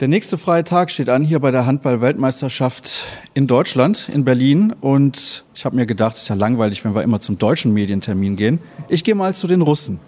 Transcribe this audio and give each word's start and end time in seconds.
Der 0.00 0.06
nächste 0.06 0.38
freie 0.38 0.62
Tag 0.62 0.92
steht 0.92 1.08
an 1.08 1.24
hier 1.24 1.40
bei 1.40 1.50
der 1.50 1.66
Handball-Weltmeisterschaft 1.66 3.02
in 3.34 3.48
Deutschland, 3.48 4.08
in 4.08 4.24
Berlin. 4.24 4.72
Und 4.80 5.44
ich 5.56 5.64
habe 5.64 5.74
mir 5.74 5.86
gedacht, 5.86 6.14
es 6.14 6.22
ist 6.22 6.28
ja 6.28 6.36
langweilig, 6.36 6.84
wenn 6.84 6.94
wir 6.94 7.02
immer 7.02 7.18
zum 7.18 7.36
deutschen 7.36 7.72
Medientermin 7.72 8.36
gehen. 8.36 8.60
Ich 8.88 9.02
gehe 9.02 9.16
mal 9.16 9.34
zu 9.34 9.48
den 9.48 9.60
Russen. 9.60 9.98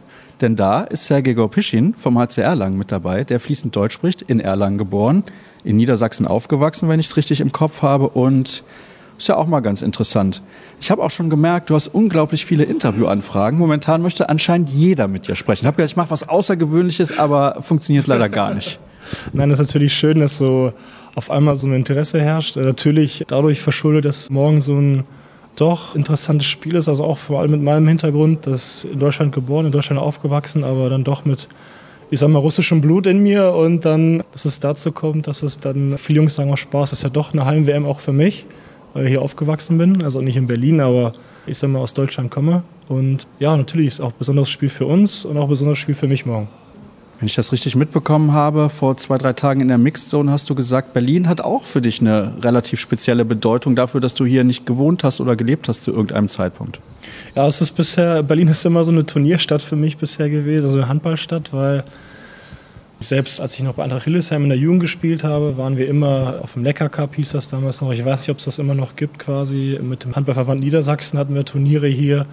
Denn 0.40 0.54
da 0.54 0.82
ist 0.82 1.06
Sergei 1.06 1.32
Gorpischin 1.32 1.94
vom 1.94 2.16
HC 2.20 2.40
Erlangen 2.40 2.78
mit 2.78 2.92
dabei, 2.92 3.24
der 3.24 3.40
fließend 3.40 3.74
Deutsch 3.74 3.94
spricht, 3.94 4.22
in 4.22 4.38
Erlangen 4.38 4.78
geboren, 4.78 5.24
in 5.64 5.74
Niedersachsen 5.74 6.24
aufgewachsen, 6.24 6.88
wenn 6.88 7.00
ich 7.00 7.06
es 7.06 7.16
richtig 7.16 7.40
im 7.40 7.50
Kopf 7.50 7.82
habe. 7.82 8.10
Und 8.10 8.62
ist 9.20 9.28
ja 9.28 9.36
auch 9.36 9.46
mal 9.46 9.60
ganz 9.60 9.82
interessant. 9.82 10.42
Ich 10.80 10.90
habe 10.90 11.02
auch 11.02 11.10
schon 11.10 11.28
gemerkt, 11.28 11.68
du 11.68 11.74
hast 11.74 11.88
unglaublich 11.88 12.46
viele 12.46 12.64
Interviewanfragen. 12.64 13.58
Momentan 13.58 14.00
möchte 14.00 14.30
anscheinend 14.30 14.70
jeder 14.70 15.08
mit 15.08 15.28
dir 15.28 15.36
sprechen. 15.36 15.64
Ich 15.64 15.66
habe 15.66 15.76
gedacht, 15.76 15.90
ich 15.90 15.96
mache 15.96 16.10
was 16.10 16.26
Außergewöhnliches, 16.26 17.18
aber 17.18 17.60
funktioniert 17.60 18.06
leider 18.06 18.30
gar 18.30 18.54
nicht. 18.54 18.78
Nein, 19.34 19.50
das 19.50 19.60
ist 19.60 19.68
natürlich 19.68 19.92
schön, 19.92 20.20
dass 20.20 20.38
so 20.38 20.72
auf 21.14 21.30
einmal 21.30 21.54
so 21.56 21.66
ein 21.66 21.74
Interesse 21.74 22.18
herrscht. 22.18 22.56
Äh, 22.56 22.62
natürlich 22.62 23.24
dadurch 23.28 23.60
verschuldet, 23.60 24.06
dass 24.06 24.30
morgen 24.30 24.62
so 24.62 24.74
ein 24.74 25.04
doch 25.56 25.94
interessantes 25.94 26.46
Spiel 26.46 26.76
ist, 26.76 26.88
also 26.88 27.04
auch 27.04 27.18
vor 27.18 27.40
allem 27.40 27.50
mit 27.50 27.62
meinem 27.62 27.86
Hintergrund, 27.88 28.46
dass 28.46 28.84
in 28.84 28.98
Deutschland 28.98 29.34
geboren, 29.34 29.66
in 29.66 29.72
Deutschland 29.72 30.00
aufgewachsen, 30.00 30.64
aber 30.64 30.88
dann 30.88 31.04
doch 31.04 31.26
mit, 31.26 31.48
ich 32.10 32.20
sag 32.20 32.30
mal, 32.30 32.38
russischem 32.38 32.80
Blut 32.80 33.06
in 33.06 33.22
mir 33.22 33.52
und 33.52 33.84
dann, 33.84 34.22
dass 34.32 34.46
es 34.46 34.60
dazu 34.60 34.92
kommt, 34.92 35.26
dass 35.26 35.42
es 35.42 35.58
dann, 35.58 35.98
viele 35.98 36.18
Jungs 36.18 36.36
sagen 36.36 36.50
auch 36.50 36.56
Spaß, 36.56 36.90
das 36.90 37.00
ist 37.00 37.02
ja 37.02 37.10
doch 37.10 37.34
eine 37.34 37.44
Heim-WM 37.44 37.84
auch 37.84 38.00
für 38.00 38.12
mich, 38.12 38.46
hier 38.94 39.22
aufgewachsen 39.22 39.78
bin, 39.78 40.02
also 40.02 40.20
nicht 40.20 40.36
in 40.36 40.46
Berlin, 40.46 40.80
aber 40.80 41.12
ich 41.46 41.58
sag 41.58 41.70
mal 41.70 41.80
aus 41.80 41.94
Deutschland 41.94 42.30
komme 42.30 42.62
und 42.88 43.26
ja, 43.38 43.56
natürlich 43.56 43.88
ist 43.88 43.94
es 43.94 44.00
auch 44.00 44.10
ein 44.10 44.18
besonderes 44.18 44.50
Spiel 44.50 44.68
für 44.68 44.86
uns 44.86 45.24
und 45.24 45.36
auch 45.36 45.44
ein 45.44 45.48
besonderes 45.48 45.78
Spiel 45.78 45.94
für 45.94 46.08
mich 46.08 46.26
morgen. 46.26 46.48
Wenn 47.20 47.26
ich 47.26 47.34
das 47.34 47.52
richtig 47.52 47.76
mitbekommen 47.76 48.32
habe, 48.32 48.70
vor 48.70 48.96
zwei, 48.96 49.18
drei 49.18 49.34
Tagen 49.34 49.60
in 49.60 49.68
der 49.68 49.76
Mixed 49.76 50.08
Zone 50.08 50.32
hast 50.32 50.48
du 50.48 50.54
gesagt, 50.54 50.94
Berlin 50.94 51.28
hat 51.28 51.42
auch 51.42 51.64
für 51.64 51.82
dich 51.82 52.00
eine 52.00 52.32
relativ 52.42 52.80
spezielle 52.80 53.26
Bedeutung 53.26 53.76
dafür, 53.76 54.00
dass 54.00 54.14
du 54.14 54.24
hier 54.24 54.42
nicht 54.42 54.64
gewohnt 54.64 55.04
hast 55.04 55.20
oder 55.20 55.36
gelebt 55.36 55.68
hast 55.68 55.82
zu 55.82 55.90
irgendeinem 55.90 56.28
Zeitpunkt. 56.28 56.80
Ja, 57.36 57.46
es 57.46 57.60
ist 57.60 57.72
bisher, 57.72 58.22
Berlin 58.22 58.48
ist 58.48 58.64
immer 58.64 58.84
so 58.84 58.90
eine 58.90 59.04
Turnierstadt 59.04 59.60
für 59.60 59.76
mich 59.76 59.98
bisher 59.98 60.30
gewesen, 60.30 60.64
also 60.64 60.78
eine 60.78 60.88
Handballstadt, 60.88 61.52
weil 61.52 61.84
selbst 63.00 63.40
als 63.40 63.54
ich 63.54 63.62
noch 63.62 63.74
bei 63.74 63.84
Eintracht 63.84 64.04
Hildesheim 64.04 64.44
in 64.44 64.50
der 64.50 64.58
Jugend 64.58 64.80
gespielt 64.80 65.24
habe, 65.24 65.56
waren 65.56 65.76
wir 65.76 65.88
immer 65.88 66.40
auf 66.42 66.52
dem 66.52 66.64
Lecker 66.64 66.88
Cup, 66.88 67.16
hieß 67.16 67.32
das 67.32 67.48
damals 67.48 67.80
noch. 67.80 67.92
Ich 67.92 68.04
weiß 68.04 68.20
nicht, 68.20 68.30
ob 68.30 68.38
es 68.38 68.44
das 68.44 68.58
immer 68.58 68.74
noch 68.74 68.94
gibt 68.94 69.18
quasi. 69.18 69.78
Mit 69.82 70.04
dem 70.04 70.14
Handballverband 70.14 70.60
Niedersachsen 70.60 71.18
hatten 71.18 71.34
wir 71.34 71.44
Turniere 71.44 71.88
hier. 71.88 72.26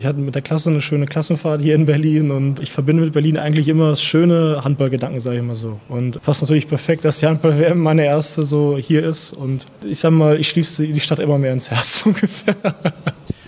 Ich 0.00 0.06
hatte 0.06 0.18
mit 0.18 0.34
der 0.34 0.42
Klasse 0.42 0.70
eine 0.70 0.80
schöne 0.80 1.06
Klassenfahrt 1.06 1.60
hier 1.60 1.76
in 1.76 1.86
Berlin 1.86 2.32
und 2.32 2.58
ich 2.58 2.72
verbinde 2.72 3.04
mit 3.04 3.12
Berlin 3.12 3.38
eigentlich 3.38 3.68
immer 3.68 3.94
schöne 3.94 4.64
Handballgedanken, 4.64 5.20
sage 5.20 5.36
ich 5.36 5.42
mal 5.44 5.54
so. 5.54 5.78
Und 5.88 6.18
fast 6.22 6.42
natürlich 6.42 6.66
perfekt, 6.66 7.04
dass 7.04 7.20
die 7.20 7.26
Handball-WM 7.26 7.78
meine 7.78 8.04
erste 8.04 8.42
so 8.42 8.76
hier 8.76 9.04
ist. 9.04 9.32
Und 9.32 9.64
ich 9.84 10.00
sag 10.00 10.10
mal, 10.10 10.40
ich 10.40 10.48
schließe 10.48 10.88
die 10.88 10.98
Stadt 10.98 11.20
immer 11.20 11.38
mehr 11.38 11.52
ins 11.52 11.70
Herz 11.70 12.02
ungefähr. 12.06 12.56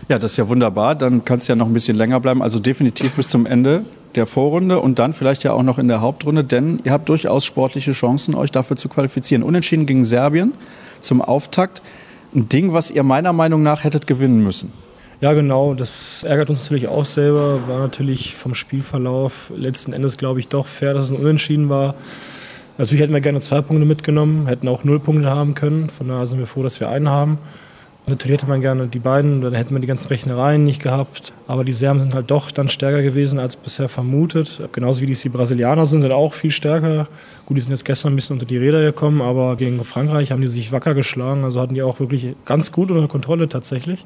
Ja, 0.08 0.18
das 0.18 0.32
ist 0.32 0.36
ja 0.36 0.48
wunderbar. 0.48 0.94
Dann 0.94 1.24
kannst 1.24 1.48
du 1.48 1.52
ja 1.52 1.56
noch 1.56 1.66
ein 1.66 1.72
bisschen 1.72 1.96
länger 1.96 2.20
bleiben. 2.20 2.42
Also 2.42 2.58
definitiv 2.58 3.14
bis 3.14 3.28
zum 3.28 3.46
Ende 3.46 3.84
der 4.14 4.26
Vorrunde 4.26 4.80
und 4.80 4.98
dann 4.98 5.12
vielleicht 5.12 5.44
ja 5.44 5.52
auch 5.52 5.62
noch 5.62 5.78
in 5.78 5.88
der 5.88 6.00
Hauptrunde, 6.00 6.44
denn 6.44 6.80
ihr 6.84 6.92
habt 6.92 7.08
durchaus 7.08 7.44
sportliche 7.44 7.92
Chancen, 7.92 8.34
euch 8.34 8.52
dafür 8.52 8.76
zu 8.76 8.88
qualifizieren. 8.88 9.42
Unentschieden 9.42 9.86
gegen 9.86 10.04
Serbien 10.04 10.52
zum 11.00 11.20
Auftakt. 11.20 11.82
Ein 12.34 12.48
Ding, 12.48 12.72
was 12.72 12.90
ihr 12.90 13.02
meiner 13.02 13.32
Meinung 13.32 13.62
nach 13.62 13.84
hättet 13.84 14.06
gewinnen 14.06 14.42
müssen. 14.42 14.72
Ja, 15.20 15.32
genau. 15.32 15.74
Das 15.74 16.22
ärgert 16.24 16.50
uns 16.50 16.62
natürlich 16.62 16.88
auch 16.88 17.04
selber. 17.04 17.66
War 17.68 17.78
natürlich 17.78 18.34
vom 18.34 18.54
Spielverlauf 18.54 19.50
letzten 19.56 19.92
Endes, 19.92 20.16
glaube 20.16 20.40
ich, 20.40 20.48
doch 20.48 20.66
fair, 20.66 20.94
dass 20.94 21.04
es 21.04 21.10
ein 21.12 21.16
Unentschieden 21.16 21.68
war. 21.68 21.94
Natürlich 22.76 23.02
hätten 23.02 23.14
wir 23.14 23.20
gerne 23.20 23.40
zwei 23.40 23.60
Punkte 23.60 23.86
mitgenommen, 23.86 24.48
hätten 24.48 24.66
auch 24.66 24.82
null 24.82 24.98
Punkte 24.98 25.30
haben 25.30 25.54
können. 25.54 25.88
Von 25.90 26.08
daher 26.08 26.26
sind 26.26 26.40
wir 26.40 26.46
froh, 26.46 26.62
dass 26.62 26.80
wir 26.80 26.88
einen 26.88 27.08
haben. 27.08 27.38
Natürlich 28.06 28.36
hätte 28.36 28.46
man 28.46 28.60
gerne 28.60 28.86
die 28.86 28.98
beiden, 28.98 29.40
dann 29.40 29.54
hätten 29.54 29.74
wir 29.74 29.80
die 29.80 29.86
ganzen 29.86 30.08
Rechnereien 30.08 30.62
nicht 30.62 30.82
gehabt. 30.82 31.32
Aber 31.46 31.64
die 31.64 31.72
Serben 31.72 32.00
sind 32.00 32.14
halt 32.14 32.30
doch 32.30 32.50
dann 32.50 32.68
stärker 32.68 33.02
gewesen 33.02 33.38
als 33.38 33.56
bisher 33.56 33.88
vermutet. 33.88 34.60
Genauso 34.72 35.00
wie 35.00 35.06
die 35.06 35.28
Brasilianer 35.30 35.86
sind, 35.86 36.02
sind 36.02 36.12
auch 36.12 36.34
viel 36.34 36.50
stärker. 36.50 37.08
Gut, 37.46 37.56
die 37.56 37.62
sind 37.62 37.70
jetzt 37.70 37.86
gestern 37.86 38.12
ein 38.12 38.16
bisschen 38.16 38.34
unter 38.34 38.44
die 38.44 38.58
Räder 38.58 38.82
gekommen, 38.82 39.22
aber 39.22 39.56
gegen 39.56 39.82
Frankreich 39.84 40.32
haben 40.32 40.42
die 40.42 40.48
sich 40.48 40.70
wacker 40.70 40.92
geschlagen. 40.92 41.44
Also 41.44 41.62
hatten 41.62 41.74
die 41.74 41.82
auch 41.82 41.98
wirklich 41.98 42.36
ganz 42.44 42.72
gut 42.72 42.90
unter 42.90 43.08
Kontrolle 43.08 43.48
tatsächlich. 43.48 44.04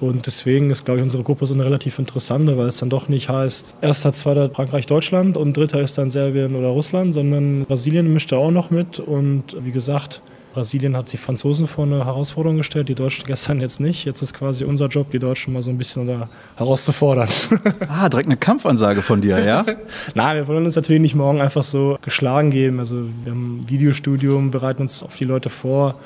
Und 0.00 0.26
deswegen 0.26 0.70
ist, 0.70 0.84
glaube 0.84 1.00
ich, 1.00 1.02
unsere 1.02 1.24
Gruppe 1.24 1.46
so 1.46 1.52
eine 1.52 1.64
relativ 1.64 1.98
interessante, 1.98 2.56
weil 2.56 2.68
es 2.68 2.78
dann 2.78 2.90
doch 2.90 3.08
nicht 3.08 3.28
heißt, 3.28 3.76
erster, 3.82 4.12
zweiter 4.12 4.48
Frankreich, 4.50 4.86
Deutschland 4.86 5.36
und 5.36 5.56
dritter 5.56 5.80
ist 5.80 5.98
dann 5.98 6.10
Serbien 6.10 6.54
oder 6.54 6.68
Russland, 6.68 7.12
sondern 7.12 7.66
Brasilien 7.66 8.10
mischt 8.12 8.30
da 8.30 8.36
auch 8.36 8.52
noch 8.52 8.70
mit. 8.70 9.00
Und 9.00 9.56
wie 9.62 9.72
gesagt, 9.72 10.22
Brasilien 10.52 10.96
hat 10.96 11.12
die 11.12 11.16
Franzosen 11.16 11.66
vor 11.66 11.84
eine 11.84 12.04
Herausforderung 12.04 12.56
gestellt, 12.56 12.88
die 12.88 12.94
Deutschen 12.94 13.26
gestern 13.26 13.60
jetzt 13.60 13.78
nicht. 13.78 14.04
Jetzt 14.04 14.20
ist 14.20 14.34
quasi 14.34 14.64
unser 14.64 14.88
Job, 14.88 15.10
die 15.10 15.18
Deutschen 15.18 15.52
mal 15.52 15.62
so 15.62 15.70
ein 15.70 15.78
bisschen 15.78 16.06
da 16.06 16.28
herauszufordern. 16.56 17.28
Ah, 17.88 18.08
direkt 18.08 18.28
eine 18.28 18.36
Kampfansage 18.36 19.02
von 19.02 19.20
dir, 19.20 19.44
ja? 19.44 19.64
Nein, 20.14 20.36
wir 20.36 20.48
wollen 20.48 20.64
uns 20.64 20.76
natürlich 20.76 21.02
nicht 21.02 21.14
morgen 21.14 21.40
einfach 21.40 21.62
so 21.62 21.98
geschlagen 22.02 22.50
geben. 22.50 22.78
Also 22.78 23.04
wir 23.24 23.32
haben 23.32 23.60
ein 23.60 23.68
Videostudium, 23.68 24.50
bereiten 24.50 24.82
uns 24.82 25.02
auf 25.02 25.16
die 25.16 25.24
Leute 25.24 25.50
vor 25.50 25.96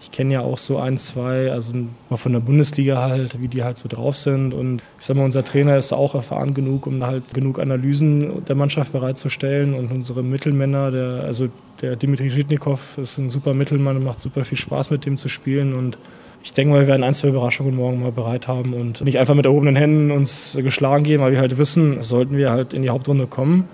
ich 0.00 0.10
kenne 0.10 0.34
ja 0.34 0.40
auch 0.40 0.58
so 0.58 0.78
ein, 0.78 0.98
zwei, 0.98 1.50
also 1.50 1.72
mal 2.10 2.16
von 2.16 2.32
der 2.32 2.40
Bundesliga 2.40 3.00
halt, 3.00 3.40
wie 3.40 3.48
die 3.48 3.64
halt 3.64 3.76
so 3.76 3.88
drauf 3.88 4.16
sind. 4.16 4.52
Und 4.52 4.82
ich 4.98 5.06
sag 5.06 5.16
mal, 5.16 5.24
unser 5.24 5.42
Trainer 5.42 5.78
ist 5.78 5.92
auch 5.92 6.14
erfahren 6.14 6.54
genug, 6.54 6.86
um 6.86 7.04
halt 7.04 7.32
genug 7.32 7.58
Analysen 7.58 8.44
der 8.44 8.56
Mannschaft 8.56 8.92
bereitzustellen. 8.92 9.74
Und 9.74 9.90
unsere 9.90 10.22
Mittelmänner, 10.22 10.90
der, 10.90 11.24
also 11.24 11.48
der 11.80 11.96
Dimitri 11.96 12.30
Schitnikow 12.30 12.98
ist 12.98 13.18
ein 13.18 13.30
super 13.30 13.54
Mittelmann 13.54 13.96
und 13.96 14.04
macht 14.04 14.20
super 14.20 14.44
viel 14.44 14.58
Spaß 14.58 14.90
mit 14.90 15.06
dem 15.06 15.16
zu 15.16 15.28
spielen. 15.28 15.74
Und 15.74 15.98
ich 16.42 16.52
denke 16.52 16.74
mal, 16.74 16.80
wir 16.80 16.88
werden 16.88 17.02
ein, 17.02 17.14
zwei 17.14 17.28
Überraschungen 17.28 17.74
morgen 17.74 18.00
mal 18.00 18.12
bereit 18.12 18.48
haben 18.48 18.74
und 18.74 19.02
nicht 19.02 19.18
einfach 19.18 19.34
mit 19.34 19.46
erhobenen 19.46 19.76
Händen 19.76 20.10
uns 20.10 20.56
geschlagen 20.60 21.04
geben, 21.04 21.22
weil 21.22 21.32
wir 21.32 21.40
halt 21.40 21.58
wissen, 21.58 22.02
sollten 22.02 22.36
wir 22.36 22.50
halt 22.50 22.74
in 22.74 22.82
die 22.82 22.90
Hauptrunde 22.90 23.26
kommen, 23.26 23.64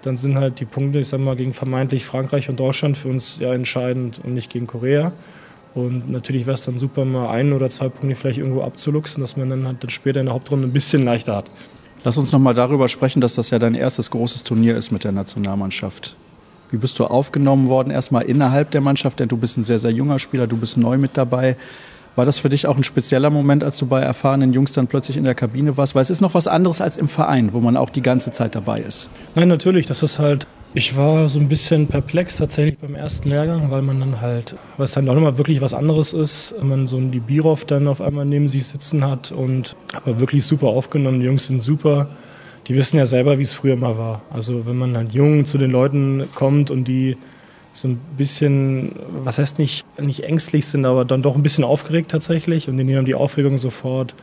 dann 0.00 0.16
sind 0.16 0.38
halt 0.38 0.58
die 0.58 0.64
Punkte, 0.64 1.00
ich 1.00 1.08
sag 1.08 1.20
mal, 1.20 1.36
gegen 1.36 1.52
vermeintlich 1.52 2.06
Frankreich 2.06 2.48
und 2.48 2.58
Deutschland 2.58 2.96
für 2.96 3.08
uns 3.08 3.36
ja 3.38 3.52
entscheidend 3.52 4.20
und 4.24 4.32
nicht 4.32 4.50
gegen 4.50 4.66
Korea. 4.66 5.12
Und 5.74 6.10
natürlich 6.10 6.46
wäre 6.46 6.54
es 6.54 6.64
dann 6.64 6.78
super, 6.78 7.04
mal 7.04 7.30
ein 7.30 7.52
oder 7.52 7.70
zwei 7.70 7.88
Punkte 7.88 8.14
vielleicht 8.14 8.38
irgendwo 8.38 8.62
abzuluxen, 8.62 9.22
dass 9.22 9.36
man 9.36 9.48
dann 9.48 9.66
halt 9.66 9.82
dann 9.82 9.90
später 9.90 10.20
in 10.20 10.26
der 10.26 10.34
Hauptrunde 10.34 10.68
ein 10.68 10.72
bisschen 10.72 11.04
leichter 11.04 11.36
hat. 11.36 11.46
Lass 12.04 12.18
uns 12.18 12.32
nochmal 12.32 12.54
darüber 12.54 12.88
sprechen, 12.88 13.20
dass 13.20 13.34
das 13.34 13.50
ja 13.50 13.58
dein 13.58 13.74
erstes 13.74 14.10
großes 14.10 14.44
Turnier 14.44 14.76
ist 14.76 14.90
mit 14.90 15.04
der 15.04 15.12
Nationalmannschaft. 15.12 16.16
Wie 16.70 16.76
bist 16.76 16.98
du 16.98 17.04
aufgenommen 17.04 17.68
worden, 17.68 17.90
erstmal 17.90 18.24
innerhalb 18.24 18.70
der 18.70 18.80
Mannschaft, 18.80 19.20
denn 19.20 19.28
du 19.28 19.36
bist 19.36 19.56
ein 19.56 19.64
sehr, 19.64 19.78
sehr 19.78 19.92
junger 19.92 20.18
Spieler, 20.18 20.46
du 20.46 20.56
bist 20.56 20.76
neu 20.76 20.98
mit 20.98 21.16
dabei. 21.16 21.56
War 22.16 22.26
das 22.26 22.38
für 22.38 22.48
dich 22.48 22.66
auch 22.66 22.76
ein 22.76 22.84
spezieller 22.84 23.30
Moment, 23.30 23.64
als 23.64 23.78
du 23.78 23.86
bei 23.86 24.00
erfahrenen 24.00 24.52
Jungs 24.52 24.72
dann 24.72 24.86
plötzlich 24.86 25.16
in 25.16 25.24
der 25.24 25.34
Kabine 25.34 25.76
warst? 25.76 25.94
Weil 25.94 26.02
es 26.02 26.10
ist 26.10 26.20
noch 26.20 26.34
was 26.34 26.46
anderes 26.46 26.80
als 26.80 26.98
im 26.98 27.08
Verein, 27.08 27.52
wo 27.52 27.60
man 27.60 27.76
auch 27.76 27.88
die 27.88 28.02
ganze 28.02 28.32
Zeit 28.32 28.54
dabei 28.54 28.80
ist. 28.80 29.08
Nein, 29.34 29.48
natürlich. 29.48 29.86
Das 29.86 30.02
ist 30.02 30.18
halt 30.18 30.46
ich 30.74 30.96
war 30.96 31.28
so 31.28 31.38
ein 31.38 31.48
bisschen 31.48 31.86
perplex 31.86 32.36
tatsächlich 32.36 32.78
beim 32.78 32.94
ersten 32.94 33.28
Lehrgang, 33.28 33.70
weil 33.70 33.82
man 33.82 34.00
dann 34.00 34.20
halt, 34.20 34.56
weil 34.78 34.84
es 34.84 34.92
dann 34.92 35.08
auch 35.08 35.14
nochmal 35.14 35.36
wirklich 35.36 35.60
was 35.60 35.74
anderes 35.74 36.14
ist, 36.14 36.54
wenn 36.58 36.68
man 36.68 36.86
so 36.86 36.98
die 36.98 37.20
Birov 37.20 37.66
dann 37.66 37.88
auf 37.88 38.00
einmal 38.00 38.24
neben 38.24 38.48
sich 38.48 38.66
sitzen 38.66 39.06
hat 39.06 39.32
und 39.32 39.76
aber 39.92 40.18
wirklich 40.18 40.46
super 40.46 40.68
aufgenommen. 40.68 41.20
Die 41.20 41.26
Jungs 41.26 41.46
sind 41.46 41.58
super. 41.58 42.08
Die 42.68 42.74
wissen 42.74 42.96
ja 42.96 43.06
selber, 43.06 43.38
wie 43.38 43.42
es 43.42 43.52
früher 43.52 43.76
mal 43.76 43.98
war. 43.98 44.22
Also 44.30 44.66
wenn 44.66 44.76
man 44.76 44.96
halt 44.96 45.12
jung 45.12 45.44
zu 45.44 45.58
den 45.58 45.70
Leuten 45.70 46.28
kommt 46.34 46.70
und 46.70 46.84
die 46.84 47.18
so 47.74 47.88
ein 47.88 48.00
bisschen, 48.16 48.92
was 49.24 49.38
heißt 49.38 49.58
nicht, 49.58 49.84
nicht 49.98 50.24
ängstlich 50.24 50.66
sind, 50.66 50.86
aber 50.86 51.04
dann 51.04 51.22
doch 51.22 51.34
ein 51.34 51.42
bisschen 51.42 51.64
aufgeregt 51.64 52.10
tatsächlich 52.10 52.68
und 52.68 52.78
die 52.78 52.84
nehmen 52.84 53.04
die 53.04 53.14
Aufregung 53.14 53.58
sofort 53.58 54.14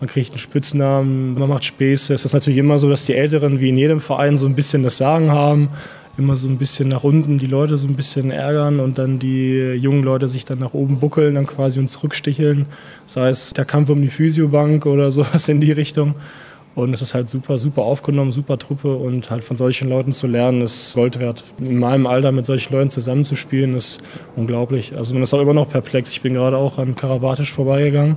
man 0.00 0.08
kriegt 0.08 0.30
einen 0.30 0.38
Spitznamen, 0.38 1.38
man 1.38 1.48
macht 1.48 1.64
Späße. 1.64 2.14
Es 2.14 2.24
ist 2.24 2.32
natürlich 2.32 2.58
immer 2.58 2.78
so, 2.78 2.88
dass 2.88 3.06
die 3.06 3.14
Älteren, 3.14 3.60
wie 3.60 3.68
in 3.68 3.78
jedem 3.78 4.00
Verein, 4.00 4.36
so 4.36 4.46
ein 4.46 4.54
bisschen 4.54 4.82
das 4.82 4.96
Sagen 4.96 5.30
haben, 5.30 5.70
immer 6.16 6.36
so 6.36 6.48
ein 6.48 6.58
bisschen 6.58 6.88
nach 6.88 7.04
unten 7.04 7.38
die 7.38 7.46
Leute 7.46 7.76
so 7.76 7.88
ein 7.88 7.96
bisschen 7.96 8.30
ärgern 8.30 8.80
und 8.80 8.98
dann 8.98 9.18
die 9.18 9.72
jungen 9.74 10.02
Leute 10.02 10.28
sich 10.28 10.44
dann 10.44 10.58
nach 10.60 10.74
oben 10.74 10.98
buckeln, 11.00 11.34
dann 11.34 11.46
quasi 11.46 11.78
uns 11.78 11.92
zurücksticheln. 11.92 12.66
Sei 13.06 13.28
es 13.28 13.52
der 13.52 13.64
Kampf 13.64 13.88
um 13.88 14.00
die 14.00 14.08
Physiobank 14.08 14.86
oder 14.86 15.10
sowas 15.12 15.48
in 15.48 15.60
die 15.60 15.72
Richtung. 15.72 16.14
Und 16.74 16.92
es 16.92 17.02
ist 17.02 17.14
halt 17.14 17.28
super, 17.28 17.56
super 17.56 17.82
aufgenommen, 17.82 18.32
super 18.32 18.58
Truppe 18.58 18.96
und 18.96 19.30
halt 19.30 19.44
von 19.44 19.56
solchen 19.56 19.88
Leuten 19.88 20.12
zu 20.12 20.26
lernen, 20.26 20.60
ist 20.62 20.94
Gold 20.94 21.20
wert. 21.20 21.44
In 21.60 21.78
meinem 21.78 22.08
Alter 22.08 22.32
mit 22.32 22.46
solchen 22.46 22.72
Leuten 22.74 22.90
zusammenzuspielen, 22.90 23.76
ist 23.76 24.00
unglaublich. 24.34 24.96
Also 24.96 25.14
man 25.14 25.22
ist 25.22 25.32
auch 25.32 25.40
immer 25.40 25.54
noch 25.54 25.68
perplex. 25.68 26.10
Ich 26.10 26.20
bin 26.20 26.34
gerade 26.34 26.56
auch 26.56 26.78
an 26.78 26.96
Karabatisch 26.96 27.52
vorbeigegangen 27.52 28.16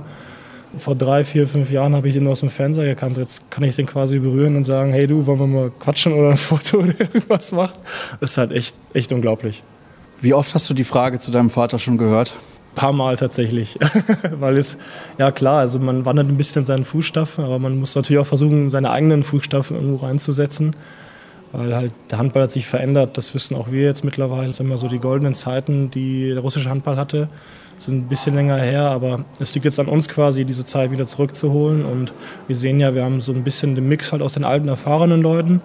vor 0.76 0.94
drei, 0.94 1.24
vier, 1.24 1.48
fünf 1.48 1.70
Jahren 1.70 1.94
habe 1.94 2.08
ich 2.08 2.14
den 2.14 2.26
aus 2.26 2.40
dem 2.40 2.50
Fernseher 2.50 2.86
gekannt. 2.86 3.16
Jetzt 3.16 3.50
kann 3.50 3.64
ich 3.64 3.76
den 3.76 3.86
quasi 3.86 4.18
berühren 4.18 4.56
und 4.56 4.64
sagen, 4.64 4.92
hey 4.92 5.06
du, 5.06 5.26
wollen 5.26 5.38
wir 5.38 5.46
mal 5.46 5.70
quatschen 5.78 6.12
oder 6.12 6.30
ein 6.30 6.36
Foto 6.36 6.78
oder 6.78 7.00
irgendwas 7.00 7.52
machen? 7.52 7.78
Das 8.20 8.32
ist 8.32 8.38
halt 8.38 8.52
echt, 8.52 8.76
echt 8.92 9.12
unglaublich. 9.12 9.62
Wie 10.20 10.34
oft 10.34 10.54
hast 10.54 10.68
du 10.68 10.74
die 10.74 10.84
Frage 10.84 11.18
zu 11.18 11.30
deinem 11.30 11.50
Vater 11.50 11.78
schon 11.78 11.96
gehört? 11.96 12.34
Ein 12.72 12.74
paar 12.74 12.92
Mal 12.92 13.16
tatsächlich. 13.16 13.78
Weil 14.32 14.56
es, 14.56 14.76
ja 15.16 15.30
klar, 15.30 15.60
also 15.60 15.78
man 15.78 16.04
wandert 16.04 16.28
ein 16.28 16.36
bisschen 16.36 16.62
in 16.62 16.66
seinen 16.66 16.84
Fußstapfen, 16.84 17.44
aber 17.44 17.58
man 17.58 17.78
muss 17.78 17.94
natürlich 17.94 18.20
auch 18.20 18.26
versuchen, 18.26 18.68
seine 18.68 18.90
eigenen 18.90 19.22
Fußstapfen 19.22 19.76
irgendwo 19.76 20.04
reinzusetzen. 20.04 20.72
Weil 21.52 21.74
halt 21.74 21.92
der 22.10 22.18
Handball 22.18 22.42
hat 22.42 22.52
sich 22.52 22.66
verändert. 22.66 23.16
Das 23.16 23.34
wissen 23.34 23.56
auch 23.56 23.70
wir 23.70 23.82
jetzt 23.82 24.04
mittlerweile. 24.04 24.48
Das 24.48 24.58
sind 24.58 24.66
immer 24.66 24.78
so 24.78 24.88
die 24.88 24.98
goldenen 24.98 25.34
Zeiten, 25.34 25.90
die 25.90 26.30
der 26.30 26.40
russische 26.40 26.68
Handball 26.68 26.96
hatte. 26.96 27.28
Das 27.74 27.84
sind 27.84 27.96
ein 27.96 28.08
bisschen 28.08 28.34
länger 28.34 28.56
her, 28.56 28.86
aber 28.86 29.24
es 29.38 29.54
liegt 29.54 29.64
jetzt 29.64 29.78
an 29.78 29.86
uns 29.86 30.08
quasi, 30.08 30.44
diese 30.44 30.64
Zeit 30.64 30.90
wieder 30.90 31.06
zurückzuholen. 31.06 31.84
Und 31.84 32.12
wir 32.48 32.56
sehen 32.56 32.80
ja, 32.80 32.94
wir 32.94 33.04
haben 33.04 33.20
so 33.20 33.32
ein 33.32 33.44
bisschen 33.44 33.76
den 33.76 33.88
Mix 33.88 34.10
halt 34.10 34.20
aus 34.20 34.34
den 34.34 34.44
alten, 34.44 34.68
erfahrenen 34.68 35.22
Leuten. 35.22 35.62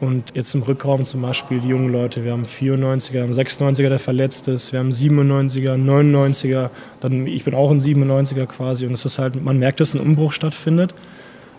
Und 0.00 0.34
jetzt 0.34 0.52
im 0.56 0.62
Rückraum 0.62 1.04
zum 1.04 1.22
Beispiel 1.22 1.60
die 1.60 1.68
jungen 1.68 1.92
Leute. 1.92 2.24
Wir 2.24 2.32
haben 2.32 2.42
94er, 2.42 3.12
wir 3.12 3.22
haben 3.22 3.32
96er, 3.32 3.88
der 3.88 4.00
verletzt 4.00 4.48
ist. 4.48 4.72
Wir 4.72 4.80
haben 4.80 4.90
97er, 4.90 5.76
99er. 5.76 6.70
Dann, 6.98 7.28
ich 7.28 7.44
bin 7.44 7.54
auch 7.54 7.70
ein 7.70 7.80
97er 7.80 8.46
quasi. 8.46 8.84
Und 8.84 8.94
es 8.94 9.04
ist 9.04 9.20
halt, 9.20 9.40
man 9.40 9.60
merkt, 9.60 9.78
dass 9.78 9.94
ein 9.94 10.00
Umbruch 10.00 10.32
stattfindet. 10.32 10.92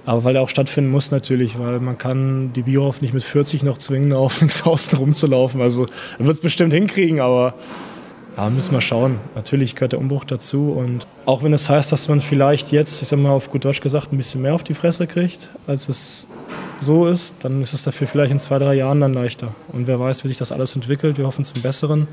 Aber 0.06 0.24
weil 0.24 0.36
er 0.36 0.42
auch 0.42 0.50
stattfinden 0.50 0.92
muss 0.92 1.12
natürlich, 1.12 1.58
weil 1.58 1.80
man 1.80 1.98
kann 1.98 2.52
die 2.54 2.64
Bierhoff 2.64 3.02
nicht 3.02 3.14
mit 3.14 3.24
40 3.24 3.64
noch 3.64 3.78
zwingen, 3.78 4.14
auf 4.14 4.40
Linkshausen 4.40 4.98
rumzulaufen. 4.98 5.62
Also 5.62 5.86
er 6.20 6.26
wird 6.26 6.36
es 6.36 6.42
bestimmt 6.42 6.74
hinkriegen, 6.74 7.22
aber 7.22 7.56
ja, 8.36 8.50
müssen 8.50 8.72
wir 8.74 8.82
schauen. 8.82 9.20
Natürlich 9.36 9.76
gehört 9.76 9.92
der 9.92 10.00
Umbruch 10.00 10.26
dazu. 10.26 10.72
Und 10.72 11.06
auch 11.26 11.44
wenn 11.44 11.54
es 11.54 11.70
heißt, 11.70 11.92
dass 11.92 12.10
man 12.10 12.20
vielleicht 12.20 12.72
jetzt, 12.72 13.02
ich 13.02 13.08
sag 13.08 13.20
mal 13.20 13.32
auf 13.32 13.50
gut 13.50 13.64
Deutsch 13.64 13.82
gesagt, 13.82 14.12
ein 14.12 14.18
bisschen 14.18 14.42
mehr 14.42 14.56
auf 14.56 14.64
die 14.64 14.74
Fresse 14.74 15.08
kriegt, 15.08 15.50
als 15.68 15.88
es 15.88 16.28
so 16.80 17.06
ist, 17.08 17.36
dann 17.42 17.62
ist 17.62 17.74
es 17.74 17.84
dafür 17.84 18.08
vielleicht 18.08 18.32
in 18.32 18.40
zwei, 18.40 18.60
drei 18.60 18.74
Jahren 18.74 19.02
dann 19.02 19.14
leichter. 19.14 19.54
Und 19.72 19.88
wer 19.88 20.00
weiß, 20.00 20.24
wie 20.24 20.28
sich 20.28 20.38
das 20.38 20.52
alles 20.52 20.76
entwickelt. 20.76 21.18
Wir 21.18 21.28
hoffen 21.28 21.46
zum 21.46 21.62
Besseren. 21.62 22.08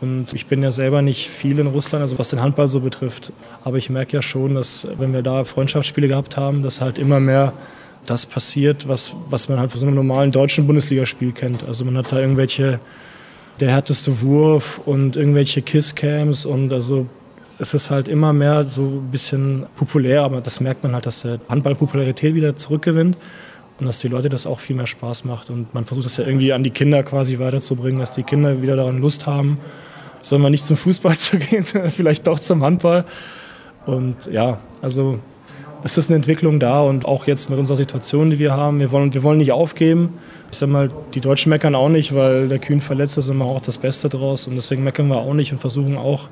Und 0.00 0.32
ich 0.32 0.46
bin 0.46 0.62
ja 0.62 0.70
selber 0.70 1.02
nicht 1.02 1.28
viel 1.28 1.58
in 1.58 1.66
Russland, 1.66 2.02
also 2.02 2.18
was 2.18 2.28
den 2.28 2.40
Handball 2.40 2.68
so 2.68 2.80
betrifft. 2.80 3.32
Aber 3.64 3.78
ich 3.78 3.90
merke 3.90 4.16
ja 4.16 4.22
schon, 4.22 4.54
dass 4.54 4.86
wenn 4.98 5.12
wir 5.12 5.22
da 5.22 5.44
Freundschaftsspiele 5.44 6.08
gehabt 6.08 6.36
haben, 6.36 6.62
dass 6.62 6.80
halt 6.80 6.98
immer 6.98 7.18
mehr 7.18 7.52
das 8.06 8.24
passiert, 8.24 8.88
was, 8.88 9.14
was 9.28 9.48
man 9.48 9.58
halt 9.58 9.70
von 9.70 9.80
so 9.80 9.86
einem 9.86 9.96
normalen 9.96 10.32
deutschen 10.32 10.66
Bundesligaspiel 10.66 11.32
kennt. 11.32 11.66
Also 11.66 11.84
man 11.84 11.96
hat 11.96 12.12
da 12.12 12.20
irgendwelche, 12.20 12.80
der 13.60 13.70
härteste 13.70 14.20
Wurf 14.22 14.80
und 14.84 15.16
irgendwelche 15.16 15.62
Kisscams 15.62 16.46
und 16.46 16.72
also 16.72 17.06
es 17.58 17.74
ist 17.74 17.90
halt 17.90 18.06
immer 18.06 18.32
mehr 18.32 18.66
so 18.66 18.82
ein 18.82 19.10
bisschen 19.10 19.66
populär, 19.76 20.22
aber 20.22 20.40
das 20.40 20.60
merkt 20.60 20.84
man 20.84 20.94
halt, 20.94 21.06
dass 21.06 21.22
der 21.22 21.40
Handball 21.48 21.74
Popularität 21.74 22.34
wieder 22.34 22.54
zurückgewinnt 22.54 23.16
und 23.80 23.86
dass 23.86 24.00
die 24.00 24.08
Leute 24.08 24.28
das 24.28 24.46
auch 24.46 24.60
viel 24.60 24.76
mehr 24.76 24.86
Spaß 24.86 25.24
macht 25.24 25.50
und 25.50 25.72
man 25.74 25.84
versucht 25.84 26.06
das 26.06 26.16
ja 26.16 26.24
irgendwie 26.24 26.52
an 26.52 26.62
die 26.62 26.70
Kinder 26.70 27.02
quasi 27.02 27.38
weiterzubringen, 27.38 28.00
dass 28.00 28.12
die 28.12 28.22
Kinder 28.22 28.60
wieder 28.62 28.76
daran 28.76 29.00
Lust 29.00 29.26
haben 29.26 29.58
soll 30.22 30.38
man 30.38 30.52
nicht 30.52 30.64
zum 30.64 30.76
Fußball 30.76 31.16
zu 31.18 31.38
gehen, 31.38 31.64
sondern 31.64 31.90
vielleicht 31.90 32.26
doch 32.26 32.40
zum 32.40 32.62
Handball. 32.62 33.04
Und 33.86 34.26
ja, 34.30 34.58
also 34.82 35.18
es 35.84 35.96
ist 35.96 36.10
eine 36.10 36.16
Entwicklung 36.16 36.58
da 36.60 36.80
und 36.80 37.04
auch 37.04 37.26
jetzt 37.26 37.50
mit 37.50 37.58
unserer 37.58 37.76
Situation, 37.76 38.30
die 38.30 38.38
wir 38.38 38.52
haben, 38.52 38.80
wir 38.80 38.90
wollen, 38.90 39.14
wir 39.14 39.22
wollen 39.22 39.38
nicht 39.38 39.52
aufgeben. 39.52 40.14
Ich 40.50 40.58
sag 40.58 40.68
mal, 40.68 40.90
die 41.14 41.20
Deutschen 41.20 41.50
meckern 41.50 41.74
auch 41.74 41.88
nicht, 41.88 42.14
weil 42.14 42.48
der 42.48 42.58
Kühn 42.58 42.80
verletzt 42.80 43.18
ist 43.18 43.28
und 43.28 43.38
machen 43.38 43.50
auch 43.50 43.62
das 43.62 43.78
Beste 43.78 44.08
draus. 44.08 44.46
Und 44.46 44.56
deswegen 44.56 44.82
meckern 44.82 45.08
wir 45.08 45.18
auch 45.18 45.34
nicht 45.34 45.52
und 45.52 45.58
versuchen 45.58 45.96
auch, 45.96 46.28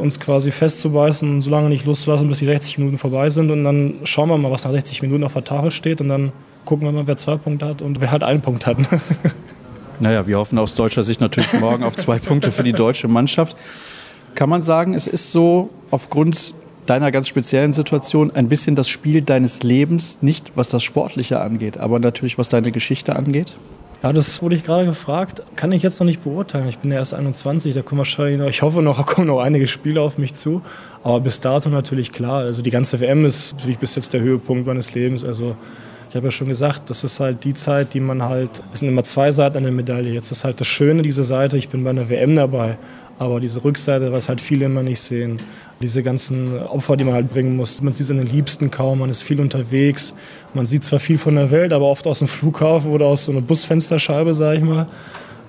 uns 0.00 0.18
quasi 0.18 0.50
festzubeißen 0.50 1.40
so 1.40 1.50
lange 1.50 1.68
nicht 1.68 1.84
loszulassen, 1.84 2.28
bis 2.28 2.38
die 2.38 2.46
60 2.46 2.78
Minuten 2.78 2.98
vorbei 2.98 3.30
sind. 3.30 3.50
Und 3.50 3.64
dann 3.64 3.94
schauen 4.04 4.28
wir 4.28 4.38
mal, 4.38 4.50
was 4.50 4.64
nach 4.64 4.72
60 4.72 5.02
Minuten 5.02 5.24
auf 5.24 5.34
der 5.34 5.44
Tafel 5.44 5.70
steht. 5.70 6.00
Und 6.00 6.08
dann 6.08 6.32
gucken 6.64 6.86
wir 6.86 6.92
mal, 6.92 7.06
wer 7.06 7.16
zwei 7.16 7.36
Punkte 7.36 7.66
hat 7.66 7.82
und 7.82 8.00
wer 8.00 8.10
halt 8.10 8.22
einen 8.22 8.40
Punkt 8.40 8.66
hat. 8.66 8.76
Naja, 10.02 10.26
wir 10.26 10.38
hoffen 10.38 10.58
aus 10.58 10.74
deutscher 10.74 11.02
Sicht 11.02 11.20
natürlich 11.20 11.52
morgen 11.52 11.84
auf 11.84 11.94
zwei 11.94 12.18
Punkte 12.18 12.52
für 12.52 12.62
die 12.62 12.72
deutsche 12.72 13.06
Mannschaft. 13.06 13.54
Kann 14.34 14.48
man 14.48 14.62
sagen, 14.62 14.94
es 14.94 15.06
ist 15.06 15.30
so 15.30 15.68
aufgrund 15.90 16.54
deiner 16.86 17.12
ganz 17.12 17.28
speziellen 17.28 17.74
Situation 17.74 18.30
ein 18.30 18.48
bisschen 18.48 18.76
das 18.76 18.88
Spiel 18.88 19.20
deines 19.20 19.62
Lebens, 19.62 20.18
nicht 20.22 20.52
was 20.54 20.70
das 20.70 20.82
Sportliche 20.82 21.40
angeht, 21.40 21.76
aber 21.76 21.98
natürlich 21.98 22.38
was 22.38 22.48
deine 22.48 22.72
Geschichte 22.72 23.14
angeht? 23.14 23.56
Ja, 24.02 24.14
das 24.14 24.40
wurde 24.40 24.56
ich 24.56 24.64
gerade 24.64 24.86
gefragt. 24.86 25.42
Kann 25.56 25.72
ich 25.72 25.82
jetzt 25.82 26.00
noch 26.00 26.06
nicht 26.06 26.24
beurteilen. 26.24 26.66
Ich 26.68 26.78
bin 26.78 26.90
ja 26.90 26.96
erst 26.96 27.12
21, 27.12 27.74
da 27.74 27.82
kommen 27.82 27.98
wahrscheinlich 27.98 28.38
noch, 28.38 28.48
ich 28.48 28.62
hoffe 28.62 28.80
noch, 28.80 29.04
kommen 29.06 29.26
noch 29.26 29.40
einige 29.40 29.66
Spiele 29.66 30.00
auf 30.00 30.16
mich 30.16 30.32
zu. 30.32 30.62
Aber 31.02 31.20
bis 31.20 31.40
dato 31.40 31.68
natürlich 31.68 32.10
klar. 32.10 32.38
Also 32.38 32.62
die 32.62 32.70
ganze 32.70 32.98
WM 33.00 33.26
ist 33.26 33.54
natürlich 33.56 33.78
bis 33.78 33.94
jetzt 33.96 34.14
der 34.14 34.22
Höhepunkt 34.22 34.66
meines 34.66 34.94
Lebens. 34.94 35.22
Also 35.22 35.54
ich 36.08 36.16
habe 36.16 36.28
ja 36.28 36.30
schon 36.30 36.48
gesagt, 36.48 36.88
das 36.88 37.04
ist 37.04 37.20
halt 37.20 37.44
die 37.44 37.52
Zeit, 37.52 37.92
die 37.92 38.00
man 38.00 38.22
halt, 38.22 38.62
es 38.72 38.80
sind 38.80 38.88
immer 38.88 39.04
zwei 39.04 39.32
Seiten 39.32 39.58
an 39.58 39.64
der 39.64 39.72
Medaille. 39.72 40.12
Jetzt 40.12 40.32
ist 40.32 40.44
halt 40.44 40.60
das 40.60 40.66
Schöne, 40.66 41.02
diese 41.02 41.22
Seite, 41.22 41.58
ich 41.58 41.68
bin 41.68 41.84
bei 41.84 41.90
einer 41.90 42.08
WM 42.08 42.34
dabei, 42.36 42.78
aber 43.20 43.38
diese 43.38 43.62
Rückseite, 43.62 44.12
was 44.12 44.30
halt 44.30 44.40
viele 44.40 44.64
immer 44.64 44.82
nicht 44.82 45.00
sehen, 45.00 45.36
diese 45.82 46.02
ganzen 46.02 46.58
Opfer, 46.58 46.96
die 46.96 47.04
man 47.04 47.12
halt 47.12 47.28
bringen 47.28 47.54
muss. 47.54 47.82
Man 47.82 47.92
sieht 47.92 48.06
seine 48.06 48.22
Liebsten 48.22 48.70
kaum, 48.70 49.00
man 49.00 49.10
ist 49.10 49.20
viel 49.22 49.40
unterwegs, 49.40 50.14
man 50.54 50.64
sieht 50.64 50.84
zwar 50.84 51.00
viel 51.00 51.18
von 51.18 51.34
der 51.36 51.50
Welt, 51.50 51.74
aber 51.74 51.84
oft 51.84 52.06
aus 52.06 52.20
dem 52.20 52.28
Flughafen 52.28 52.90
oder 52.90 53.04
aus 53.04 53.24
so 53.24 53.32
einer 53.32 53.42
Busfensterscheibe, 53.42 54.34
sage 54.34 54.58
ich 54.58 54.64
mal 54.64 54.86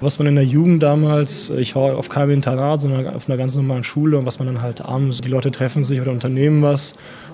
was 0.03 0.17
man 0.17 0.27
in 0.27 0.33
der 0.33 0.43
Jugend 0.43 0.81
damals, 0.81 1.51
ich 1.51 1.75
war 1.75 1.95
auf 1.95 2.09
keinem 2.09 2.31
Internat, 2.31 2.81
sondern 2.81 3.07
auf 3.07 3.29
einer 3.29 3.37
ganz 3.37 3.55
normalen 3.55 3.83
Schule 3.83 4.17
und 4.17 4.25
was 4.25 4.39
man 4.39 4.47
dann 4.47 4.63
halt 4.63 4.83
abends, 4.83 5.21
die 5.21 5.29
Leute 5.29 5.51
treffen 5.51 5.83
sich 5.83 6.01
oder 6.01 6.09
unternehmen 6.09 6.63
was 6.63 6.93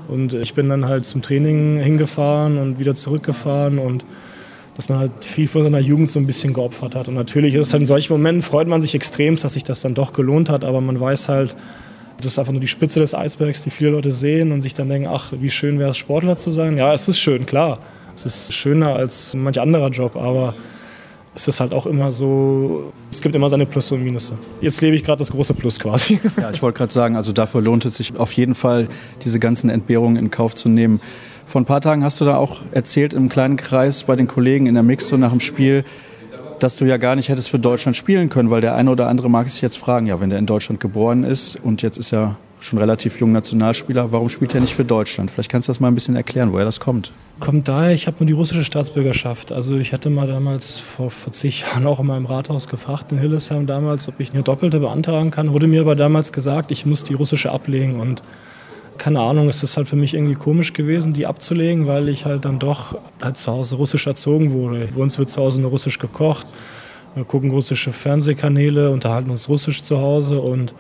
und 0.10 0.34
ich 0.34 0.54
bin 0.54 0.68
dann 0.68 0.86
halt 0.86 1.06
zum 1.06 1.22
Training 1.22 1.80
hingefahren 1.80 2.58
und 2.58 2.78
wieder 2.78 2.94
zurückgefahren 2.94 3.80
und 3.80 4.04
dass 4.78 4.90
man 4.90 5.00
halt 5.00 5.26
viel 5.26 5.48
von 5.48 5.64
seiner 5.64 5.80
Jugend 5.80 6.12
so 6.12 6.20
ein 6.20 6.28
bisschen 6.28 6.54
geopfert 6.54 6.96
hat. 6.96 7.08
Und 7.08 7.16
natürlich 7.16 7.56
ist 7.56 7.68
es 7.68 7.74
halt 7.74 7.82
in 7.82 7.88
solchen 7.88 8.14
Momenten, 8.14 8.44
freut 8.44 8.68
man 8.68 8.80
sich 8.80 8.94
extrem, 8.94 9.36
dass 9.36 9.54
sich 9.54 9.64
das 9.64 9.82
dann 9.82 9.96
doch 9.96 10.14
gelohnt 10.14 10.50
hat, 10.50 10.64
aber 10.64 10.82
man 10.82 11.00
weiß 11.00 11.30
halt, 11.30 11.56
das 12.18 12.28
ist 12.28 12.40
einfach 12.40 12.52
nur 12.52 12.62
die 12.62 12.68
Spitze 12.68 13.00
des 13.00 13.16
Eisbergs, 13.16 13.64
die 13.64 13.72
viele 13.72 13.92
Leute 13.92 14.12
sehen 14.12 14.52
und 14.52 14.62
sich 14.62 14.76
dann 14.76 14.88
denken, 14.88 15.08
ach, 15.12 15.34
wie 15.40 15.50
schön 15.50 15.80
wäre 15.80 15.92
es, 15.92 15.98
Sportler 15.98 16.38
zu 16.38 16.52
sein. 16.52 16.78
Ja, 16.78 16.94
es 16.94 17.08
ist 17.08 17.20
schön, 17.20 17.48
klar. 17.48 17.80
Es 18.16 18.26
ist 18.26 18.54
schöner 18.54 18.96
als 18.96 19.34
manch 19.36 19.60
anderer 19.60 19.90
Job, 19.90 20.16
aber 20.16 20.56
es 21.34 21.48
ist 21.48 21.60
halt 21.60 21.74
auch 21.74 21.86
immer 21.86 22.12
so, 22.12 22.92
es 23.12 23.22
gibt 23.22 23.36
immer 23.36 23.50
seine 23.50 23.66
Plus 23.66 23.92
und 23.92 24.04
Minus. 24.04 24.32
Jetzt 24.62 24.82
lebe 24.82 24.96
ich 24.96 25.04
gerade 25.04 25.20
das 25.20 25.32
große 25.32 25.54
Plus 25.54 25.80
quasi. 25.80 26.20
Ja, 26.40 26.52
ich 26.52 26.62
wollte 26.62 26.78
gerade 26.78 26.94
sagen, 26.94 27.16
also 27.16 27.32
dafür 27.32 27.62
lohnt 27.62 27.86
es 27.86 27.98
sich 27.98 28.16
auf 28.16 28.32
jeden 28.34 28.56
Fall, 28.56 28.88
diese 29.24 29.40
ganzen 29.40 29.70
Entbehrungen 29.70 30.18
in 30.18 30.32
Kauf 30.32 30.56
zu 30.56 30.70
nehmen. 30.70 31.00
Vor 31.48 31.62
ein 31.62 31.66
paar 31.66 31.80
Tagen 31.80 32.04
hast 32.04 32.20
du 32.20 32.26
da 32.26 32.36
auch 32.36 32.62
erzählt 32.72 33.14
im 33.14 33.30
kleinen 33.30 33.56
Kreis 33.56 34.04
bei 34.04 34.18
den 34.18 34.28
Kollegen 34.28 34.66
in 34.66 34.74
der 34.74 34.84
Mixo 34.84 35.16
nach 35.16 35.32
dem 35.32 35.40
Spiel, 35.40 35.86
dass 36.60 36.76
du 36.76 36.84
ja 36.84 36.98
gar 36.98 37.16
nicht 37.16 37.30
hättest 37.30 37.48
für 37.48 37.58
Deutschland 37.58 37.96
spielen 37.96 38.28
können, 38.28 38.50
weil 38.50 38.60
der 38.60 38.76
eine 38.76 38.92
oder 38.92 39.08
andere 39.08 39.30
mag 39.30 39.50
sich 39.50 39.62
jetzt 39.62 39.78
fragen, 39.78 40.08
ja, 40.08 40.20
wenn 40.20 40.30
der 40.30 40.40
in 40.40 40.46
Deutschland 40.46 40.82
geboren 40.82 41.24
ist 41.24 41.58
und 41.64 41.82
jetzt 41.82 41.98
ist 41.98 42.12
er 42.12 42.36
schon 42.60 42.80
relativ 42.80 43.22
jung 43.22 43.32
Nationalspieler. 43.32 44.12
Warum 44.12 44.28
spielt 44.28 44.56
er 44.56 44.60
nicht 44.60 44.74
für 44.74 44.84
Deutschland? 44.84 45.32
Vielleicht 45.32 45.50
kannst 45.50 45.70
du 45.70 45.70
das 45.70 45.80
mal 45.80 45.88
ein 45.88 45.96
bisschen 45.96 46.18
erklären, 46.18 46.52
woher 46.52 46.66
das 46.66 46.82
kommt. 46.82 47.14
Kommt 47.40 47.70
daher, 47.70 47.94
ich 47.94 48.08
habe 48.08 48.18
nur 48.20 48.28
die 48.28 48.34
russische 48.34 48.66
Staatsbürgerschaft. 48.66 49.54
Also 49.54 49.78
ich 49.78 49.94
hatte 49.94 50.10
mal 50.10 50.28
damals 50.28 50.80
vor 50.80 51.12
40 51.12 51.62
Jahren 51.62 51.88
auch 51.88 52.02
in 52.02 52.08
meinem 52.08 52.26
Rathaus 52.26 52.68
gefragt, 52.68 53.14
in 53.14 53.20
Hillesheim 53.20 53.68
damals, 53.68 54.10
ob 54.10 54.20
ich 54.20 54.34
eine 54.34 54.44
doppelte 54.44 54.82
beantragen 54.82 55.32
kann. 55.32 55.54
Wurde 55.54 55.68
mir 55.68 55.80
aber 55.80 55.96
damals 55.96 56.34
gesagt, 56.34 56.72
ich 56.72 56.86
muss 56.86 57.04
die 57.04 57.14
russische 57.14 57.52
ablegen 57.54 58.02
und 58.02 58.22
keine 58.98 59.22
Ahnung, 59.22 59.50
es 59.50 59.64
ist 59.64 59.78
halt 59.78 59.88
für 59.88 59.96
mich 59.96 60.14
irgendwie 60.14 60.36
komisch 60.36 60.74
gewesen, 60.74 61.14
die 61.14 61.26
abzulegen, 61.26 61.88
weil 61.88 62.10
ich 62.10 62.26
halt 62.26 62.46
dann 62.46 62.60
doch 62.60 62.98
halt 63.22 63.38
zu 63.38 63.52
Hause 63.52 63.76
russisch 63.76 64.08
erzogen 64.08 64.54
wurde. 64.54 64.90
Bei 64.94 65.02
uns 65.02 65.18
wird 65.18 65.30
zu 65.30 65.42
Hause 65.42 65.62
nur 65.62 65.72
russisch 65.72 66.00
gekocht. 66.00 66.48
Wir 67.16 67.24
gucken 67.24 67.52
russische 67.52 67.94
Fernsehkanäle, 67.94 68.92
unterhalten 68.92 69.32
uns 69.32 69.50
russisch 69.50 69.82
zu 69.82 70.00
Hause 70.00 70.40
und 70.40 70.74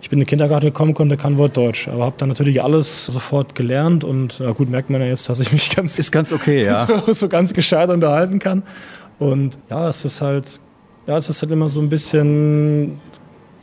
ich 0.00 0.10
bin 0.10 0.18
in 0.18 0.24
den 0.24 0.28
Kindergarten 0.28 0.66
gekommen, 0.66 0.94
konnte 0.94 1.16
kein 1.16 1.38
Wort 1.38 1.56
Deutsch, 1.56 1.86
aber 1.86 2.06
habe 2.06 2.16
dann 2.18 2.28
natürlich 2.28 2.62
alles 2.62 3.06
sofort 3.06 3.54
gelernt 3.54 4.02
und 4.02 4.40
ja 4.40 4.50
gut, 4.50 4.68
merkt 4.68 4.90
man 4.90 5.00
ja 5.00 5.06
jetzt, 5.06 5.28
dass 5.28 5.38
ich 5.38 5.52
mich 5.52 5.74
ganz 5.74 5.98
ist 5.98 6.10
ganz 6.10 6.32
okay, 6.32 6.64
ja, 6.64 6.86
so, 7.06 7.12
so 7.12 7.28
ganz 7.28 7.52
gescheit 7.54 7.88
unterhalten 7.88 8.38
kann. 8.38 8.62
Und 9.18 9.56
ja, 9.70 9.88
es 9.88 10.04
ist 10.04 10.20
halt, 10.20 10.60
ja, 11.06 11.16
es 11.16 11.28
ist 11.28 11.42
halt 11.42 11.52
immer 11.52 11.68
so 11.68 11.80
ein 11.80 11.88
bisschen. 11.88 13.00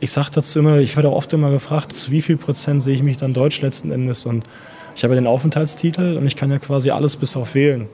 Ich 0.00 0.12
sage 0.12 0.30
dazu 0.32 0.58
immer, 0.58 0.78
ich 0.78 0.96
werde 0.96 1.12
oft 1.12 1.32
immer 1.34 1.50
gefragt, 1.50 1.94
zu 1.94 2.10
wie 2.10 2.22
viel 2.22 2.38
Prozent 2.38 2.82
sehe 2.82 2.94
ich 2.94 3.02
mich 3.02 3.18
dann 3.18 3.34
Deutsch 3.34 3.60
letzten 3.60 3.92
Endes 3.92 4.24
und 4.24 4.44
ich 4.96 5.04
habe 5.04 5.14
den 5.14 5.26
Aufenthaltstitel 5.26 6.16
und 6.16 6.26
ich 6.26 6.36
kann 6.36 6.50
ja 6.50 6.58
quasi 6.58 6.90
alles 6.90 7.16
bis 7.16 7.36
auf 7.36 7.54
wählen. 7.54 7.88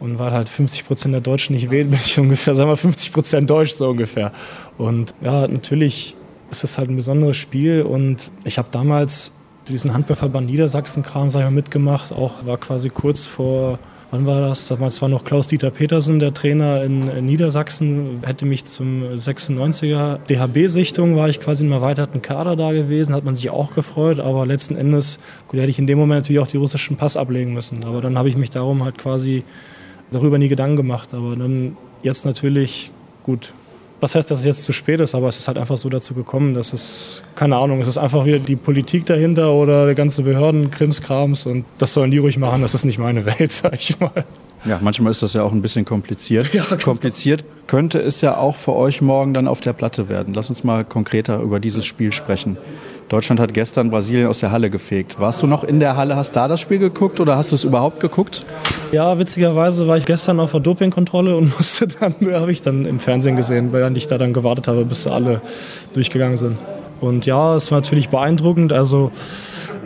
Und 0.00 0.18
weil 0.18 0.32
halt 0.32 0.48
50 0.48 0.84
Prozent 0.84 1.14
der 1.14 1.20
Deutschen 1.20 1.54
nicht 1.54 1.70
wählen, 1.70 1.90
bin 1.90 2.00
ich 2.04 2.18
ungefähr, 2.18 2.56
sagen 2.56 2.70
wir 2.70 2.76
50 2.76 3.12
Prozent 3.12 3.48
Deutsch 3.48 3.74
so 3.74 3.88
ungefähr. 3.88 4.32
Und 4.78 5.14
ja, 5.22 5.46
natürlich 5.46 6.16
ist 6.50 6.78
halt 6.78 6.90
ein 6.90 6.96
besonderes 6.96 7.36
Spiel 7.36 7.82
und 7.82 8.30
ich 8.44 8.58
habe 8.58 8.68
damals 8.70 9.32
diesen 9.68 9.94
Handballverband 9.94 10.50
Niedersachsen-Kram 10.50 11.30
sag 11.30 11.40
ich 11.40 11.44
mal, 11.44 11.50
mitgemacht, 11.50 12.12
auch 12.12 12.44
war 12.44 12.58
quasi 12.58 12.90
kurz 12.90 13.24
vor, 13.24 13.78
wann 14.14 14.26
war 14.26 14.40
das? 14.42 14.68
Damals 14.68 15.02
war 15.02 15.08
noch 15.08 15.24
Klaus-Dieter 15.24 15.72
Petersen, 15.72 16.20
der 16.20 16.32
Trainer 16.32 16.84
in, 16.84 17.26
Niedersachsen, 17.26 18.22
hätte 18.24 18.46
mich 18.46 18.64
zum 18.64 19.02
96er 19.02 20.18
DHB-Sichtung, 20.28 21.16
war 21.16 21.28
ich 21.28 21.40
quasi 21.40 21.64
im 21.64 21.72
erweiterten 21.72 22.22
Kader 22.22 22.54
da 22.54 22.70
gewesen, 22.70 23.12
hat 23.12 23.24
man 23.24 23.34
sich 23.34 23.50
auch 23.50 23.74
gefreut, 23.74 24.20
aber 24.20 24.46
letzten 24.46 24.76
Endes, 24.76 25.18
gut, 25.48 25.58
hätte 25.58 25.70
ich 25.70 25.80
in 25.80 25.88
dem 25.88 25.98
Moment 25.98 26.22
natürlich 26.22 26.40
auch 26.40 26.46
die 26.46 26.58
russischen 26.58 26.96
Pass 26.96 27.16
ablegen 27.16 27.54
müssen, 27.54 27.82
aber 27.84 28.00
dann 28.00 28.16
habe 28.16 28.28
ich 28.28 28.36
mich 28.36 28.50
darum 28.50 28.84
halt 28.84 28.98
quasi 28.98 29.42
darüber 30.12 30.38
nie 30.38 30.48
Gedanken 30.48 30.76
gemacht, 30.76 31.12
aber 31.12 31.34
dann 31.34 31.76
jetzt 32.04 32.24
natürlich, 32.24 32.92
gut, 33.24 33.52
was 34.00 34.14
heißt, 34.14 34.30
dass 34.30 34.40
es 34.40 34.44
jetzt 34.44 34.64
zu 34.64 34.72
spät 34.72 35.00
ist, 35.00 35.14
aber 35.14 35.28
es 35.28 35.38
ist 35.38 35.48
halt 35.48 35.58
einfach 35.58 35.76
so 35.76 35.88
dazu 35.88 36.14
gekommen, 36.14 36.54
dass 36.54 36.72
es, 36.72 37.22
keine 37.34 37.56
Ahnung, 37.56 37.80
es 37.80 37.88
ist 37.88 37.98
einfach 37.98 38.24
wieder 38.24 38.38
die 38.38 38.56
Politik 38.56 39.06
dahinter 39.06 39.52
oder 39.52 39.86
der 39.86 39.94
ganze 39.94 40.22
Behörden, 40.22 40.70
Krimskrams 40.70 41.46
und 41.46 41.64
das 41.78 41.94
sollen 41.94 42.10
die 42.10 42.18
ruhig 42.18 42.36
machen, 42.36 42.62
das 42.62 42.74
ist 42.74 42.84
nicht 42.84 42.98
meine 42.98 43.24
Welt, 43.38 43.52
sag 43.52 43.74
ich 43.74 43.98
mal. 44.00 44.24
Ja, 44.66 44.78
manchmal 44.80 45.10
ist 45.10 45.22
das 45.22 45.34
ja 45.34 45.42
auch 45.42 45.52
ein 45.52 45.62
bisschen 45.62 45.84
kompliziert. 45.84 46.50
Ja, 46.54 46.64
genau. 46.64 46.82
Kompliziert 46.82 47.44
könnte 47.66 48.00
es 48.00 48.20
ja 48.20 48.36
auch 48.36 48.56
für 48.56 48.74
euch 48.74 49.00
morgen 49.00 49.34
dann 49.34 49.48
auf 49.48 49.60
der 49.60 49.72
Platte 49.72 50.08
werden. 50.08 50.34
Lass 50.34 50.48
uns 50.48 50.62
mal 50.64 50.84
konkreter 50.84 51.40
über 51.40 51.58
dieses 51.60 51.84
Spiel 51.84 52.12
sprechen. 52.12 52.56
Deutschland 53.08 53.40
hat 53.40 53.52
gestern 53.52 53.90
Brasilien 53.90 54.28
aus 54.28 54.40
der 54.40 54.50
Halle 54.50 54.70
gefegt. 54.70 55.20
Warst 55.20 55.42
du 55.42 55.46
noch 55.46 55.64
in 55.64 55.80
der 55.80 55.96
Halle, 55.96 56.16
hast 56.16 56.32
da 56.32 56.48
das 56.48 56.60
Spiel 56.60 56.78
geguckt 56.78 57.20
oder 57.20 57.36
hast 57.36 57.50
du 57.52 57.56
es 57.56 57.64
überhaupt 57.64 58.00
geguckt? 58.00 58.46
Ja, 58.92 59.18
witzigerweise 59.18 59.86
war 59.86 59.98
ich 59.98 60.06
gestern 60.06 60.40
auf 60.40 60.52
der 60.52 60.60
Dopingkontrolle 60.60 61.36
und 61.36 61.56
musste 61.58 61.86
dann, 61.88 62.14
habe 62.32 62.52
ich 62.52 62.62
dann 62.62 62.86
im 62.86 63.00
Fernsehen 63.00 63.36
gesehen, 63.36 63.72
während 63.72 63.96
ich 63.96 64.06
da 64.06 64.16
dann 64.16 64.32
gewartet 64.32 64.68
habe, 64.68 64.84
bis 64.84 65.06
alle 65.06 65.42
durchgegangen 65.92 66.36
sind. 66.36 66.56
Und 67.00 67.26
ja, 67.26 67.56
es 67.56 67.70
war 67.70 67.80
natürlich 67.80 68.08
beeindruckend. 68.08 68.72
Also 68.72 69.10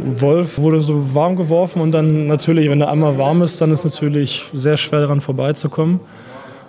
Wolf 0.01 0.59
wurde 0.59 0.81
so 0.81 1.15
warm 1.15 1.37
geworfen 1.37 1.81
und 1.83 1.93
dann 1.93 2.27
natürlich, 2.27 2.69
wenn 2.71 2.81
er 2.81 2.91
einmal 2.91 3.19
warm 3.19 3.43
ist, 3.43 3.61
dann 3.61 3.73
ist 3.73 3.85
natürlich 3.85 4.45
sehr 4.53 4.77
schwer 4.77 5.01
daran 5.01 5.21
vorbeizukommen. 5.21 6.01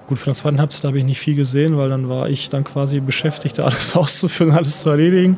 Gut, 0.07 0.17
von 0.17 0.33
der 0.33 0.41
zweiten 0.41 0.59
Halbzeit 0.59 0.83
habe 0.85 0.97
ich 0.97 1.03
nicht 1.03 1.19
viel 1.19 1.35
gesehen, 1.35 1.77
weil 1.77 1.89
dann 1.89 2.09
war 2.09 2.29
ich 2.29 2.49
dann 2.49 2.63
quasi 2.63 2.99
beschäftigt, 2.99 3.59
alles 3.59 3.95
auszuführen, 3.95 4.51
alles 4.51 4.81
zu 4.81 4.89
erledigen. 4.89 5.37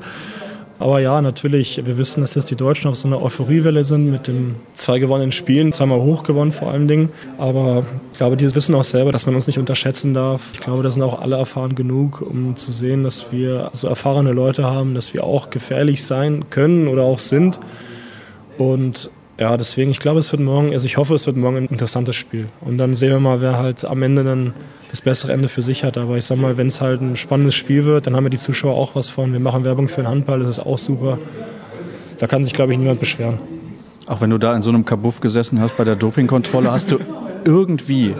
Aber 0.82 1.00
ja, 1.00 1.22
natürlich, 1.22 1.80
wir 1.86 2.00
wissen, 2.00 2.22
dass 2.22 2.34
jetzt 2.34 2.50
die 2.50 2.56
Deutschen 2.56 2.90
auf 2.90 2.96
so 2.96 3.08
einer 3.08 3.22
Euphoriewelle 3.22 3.84
sind 3.84 4.10
mit 4.10 4.26
den 4.26 4.56
zwei 4.74 4.98
gewonnenen 4.98 5.32
Spielen, 5.32 5.72
zweimal 5.72 6.02
hoch 6.02 6.24
gewonnen 6.24 6.52
vor 6.52 6.72
allen 6.72 6.88
Dingen. 6.88 7.10
Aber 7.38 7.86
ich 8.12 8.18
glaube, 8.18 8.36
die 8.36 8.56
wissen 8.56 8.74
auch 8.74 8.84
selber, 8.84 9.12
dass 9.12 9.28
man 9.28 9.36
uns 9.36 9.46
nicht 9.46 9.60
unterschätzen 9.60 10.16
darf. 10.16 10.50
Ich 10.54 10.60
glaube, 10.60 10.82
da 10.82 10.90
sind 10.90 11.04
auch 11.04 11.22
alle 11.22 11.36
erfahren 11.36 11.76
genug, 11.76 12.22
um 12.22 12.56
zu 12.56 12.72
sehen, 12.72 13.04
dass 13.04 13.32
wir 13.32 13.70
so 13.74 13.88
erfahrene 13.88 14.32
Leute 14.32 14.64
haben, 14.64 14.96
dass 14.96 15.14
wir 15.14 15.24
auch 15.24 15.52
gefährlich 15.52 16.04
sein 16.04 16.50
können 16.50 16.88
oder 16.88 17.04
auch 17.04 17.20
sind. 17.20 17.60
Und 18.58 19.12
ja, 19.42 19.58
deswegen, 19.58 19.90
ich 19.90 19.98
glaube, 19.98 20.20
es 20.20 20.32
wird 20.32 20.40
morgen, 20.40 20.72
also 20.72 20.86
ich 20.86 20.98
hoffe, 20.98 21.16
es 21.16 21.26
wird 21.26 21.36
morgen 21.36 21.58
ein 21.58 21.66
interessantes 21.66 22.16
Spiel. 22.16 22.46
Und 22.62 22.78
dann 22.78 22.96
sehen 22.96 23.10
wir 23.10 23.20
mal, 23.20 23.42
wer 23.42 23.58
halt 23.58 23.84
am 23.84 24.04
Ende 24.04 24.24
dann 24.24 24.54
das 24.92 25.02
bessere 25.02 25.34
Ende 25.34 25.50
für 25.50 25.64
sich 25.64 25.84
hat. 25.84 25.98
Aber 25.98 26.16
ich 26.16 26.26
sag 26.26 26.38
mal, 26.38 26.58
wenn 26.58 26.68
es 26.68 26.80
halt 26.80 27.02
ein 27.02 27.18
spannendes 27.18 27.56
Spiel 27.56 27.86
wird, 27.86 28.06
dann 28.06 28.16
haben 28.16 28.24
wir 28.24 28.30
die 28.30 28.38
Zuschauer 28.38 28.76
auch 28.76 28.94
was 28.94 29.10
von. 29.10 29.34
Wir 29.34 29.40
machen 29.40 29.66
Werbung 29.66 29.90
für 29.90 30.04
den 30.04 30.10
Handball, 30.10 30.42
das 30.42 30.50
ist 30.50 30.60
auch 30.60 30.78
super. 30.78 31.18
Da 32.20 32.28
kann 32.28 32.44
sich, 32.44 32.54
glaube 32.54 32.74
ich, 32.74 32.78
niemand 32.78 33.00
beschweren. 33.00 33.40
Auch 34.06 34.22
wenn 34.22 34.30
du 34.30 34.38
da 34.38 34.56
in 34.56 34.62
so 34.62 34.70
einem 34.70 34.86
Kabuff 34.86 35.22
gesessen 35.22 35.60
hast 35.60 35.76
bei 35.76 35.86
der 35.86 35.96
Dopingkontrolle, 35.96 36.72
hast 36.72 36.92
du 36.92 37.00
irgendwie 37.44 38.14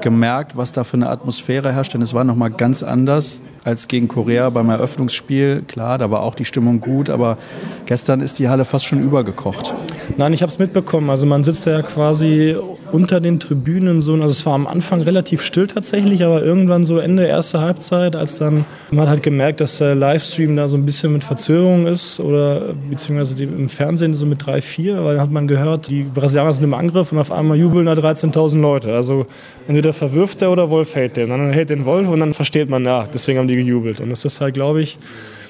gemerkt, 0.00 0.56
was 0.56 0.72
da 0.72 0.84
für 0.84 0.96
eine 0.96 1.08
Atmosphäre 1.08 1.72
herrscht, 1.72 1.94
denn 1.94 2.02
es 2.02 2.14
war 2.14 2.24
nochmal 2.24 2.50
ganz 2.50 2.82
anders 2.82 3.42
als 3.64 3.88
gegen 3.88 4.08
Korea 4.08 4.50
beim 4.50 4.70
Eröffnungsspiel. 4.70 5.62
Klar, 5.66 5.98
da 5.98 6.10
war 6.10 6.22
auch 6.22 6.34
die 6.34 6.44
Stimmung 6.44 6.80
gut, 6.80 7.10
aber 7.10 7.38
gestern 7.86 8.20
ist 8.20 8.38
die 8.38 8.48
Halle 8.48 8.64
fast 8.64 8.86
schon 8.86 9.02
übergekocht. 9.02 9.74
Nein, 10.16 10.32
ich 10.32 10.42
habe 10.42 10.50
es 10.50 10.58
mitbekommen. 10.58 11.10
Also 11.10 11.26
man 11.26 11.44
sitzt 11.44 11.66
ja 11.66 11.82
quasi 11.82 12.56
unter 12.92 13.20
den 13.20 13.40
Tribünen 13.40 14.00
so. 14.00 14.14
Also 14.14 14.26
es 14.26 14.46
war 14.46 14.54
am 14.54 14.66
Anfang 14.66 15.02
relativ 15.02 15.42
still 15.42 15.66
tatsächlich, 15.66 16.24
aber 16.24 16.42
irgendwann 16.42 16.84
so 16.84 16.98
Ende 16.98 17.26
erste 17.26 17.60
Halbzeit, 17.60 18.16
als 18.16 18.38
dann 18.38 18.64
man 18.90 19.08
hat 19.08 19.22
gemerkt, 19.22 19.60
dass 19.60 19.78
der 19.78 19.94
Livestream 19.94 20.56
da 20.56 20.68
so 20.68 20.76
ein 20.76 20.84
bisschen 20.84 21.12
mit 21.12 21.24
Verzögerung 21.24 21.86
ist 21.86 22.20
oder 22.20 22.74
beziehungsweise 22.88 23.42
im 23.42 23.68
Fernsehen 23.68 24.14
so 24.14 24.26
mit 24.26 24.44
3, 24.44 24.62
4, 24.62 25.04
weil 25.04 25.14
dann 25.14 25.22
hat 25.22 25.30
man 25.30 25.48
gehört, 25.48 25.88
die 25.88 26.02
Brasilianer 26.02 26.52
sind 26.52 26.64
im 26.64 26.74
Angriff 26.74 27.12
und 27.12 27.18
auf 27.18 27.32
einmal 27.32 27.56
jubeln 27.56 27.86
da 27.86 27.92
13.000 27.92 28.60
Leute. 28.60 28.92
Also 28.94 29.26
entweder 29.66 29.92
verwirft 29.92 30.40
der 30.40 30.50
oder 30.50 30.70
Wolf 30.70 30.94
hält 30.94 31.16
den. 31.16 31.30
Dann 31.30 31.52
hält 31.52 31.70
den 31.70 31.84
Wolf 31.84 32.08
und 32.08 32.20
dann 32.20 32.34
versteht 32.34 32.68
man, 32.68 32.84
ja, 32.84 33.08
deswegen 33.12 33.38
haben 33.38 33.48
die 33.48 33.56
gejubelt. 33.56 34.00
Und 34.00 34.10
das 34.10 34.24
ist 34.24 34.40
halt, 34.40 34.54
glaube 34.54 34.82
ich, 34.82 34.98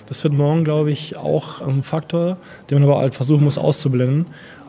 das 0.08 0.24
wird 0.24 0.32
morgen, 0.32 0.64
glaube 0.64 0.90
ich, 0.90 1.18
auch 1.18 1.60
ein 1.60 1.82
Faktor, 1.82 2.38
den 2.70 2.80
man 2.80 2.88
aber 2.88 2.98
halt 3.00 3.14
versuchen 3.14 3.44
muss 3.44 3.58
auszublenden. 3.58 4.26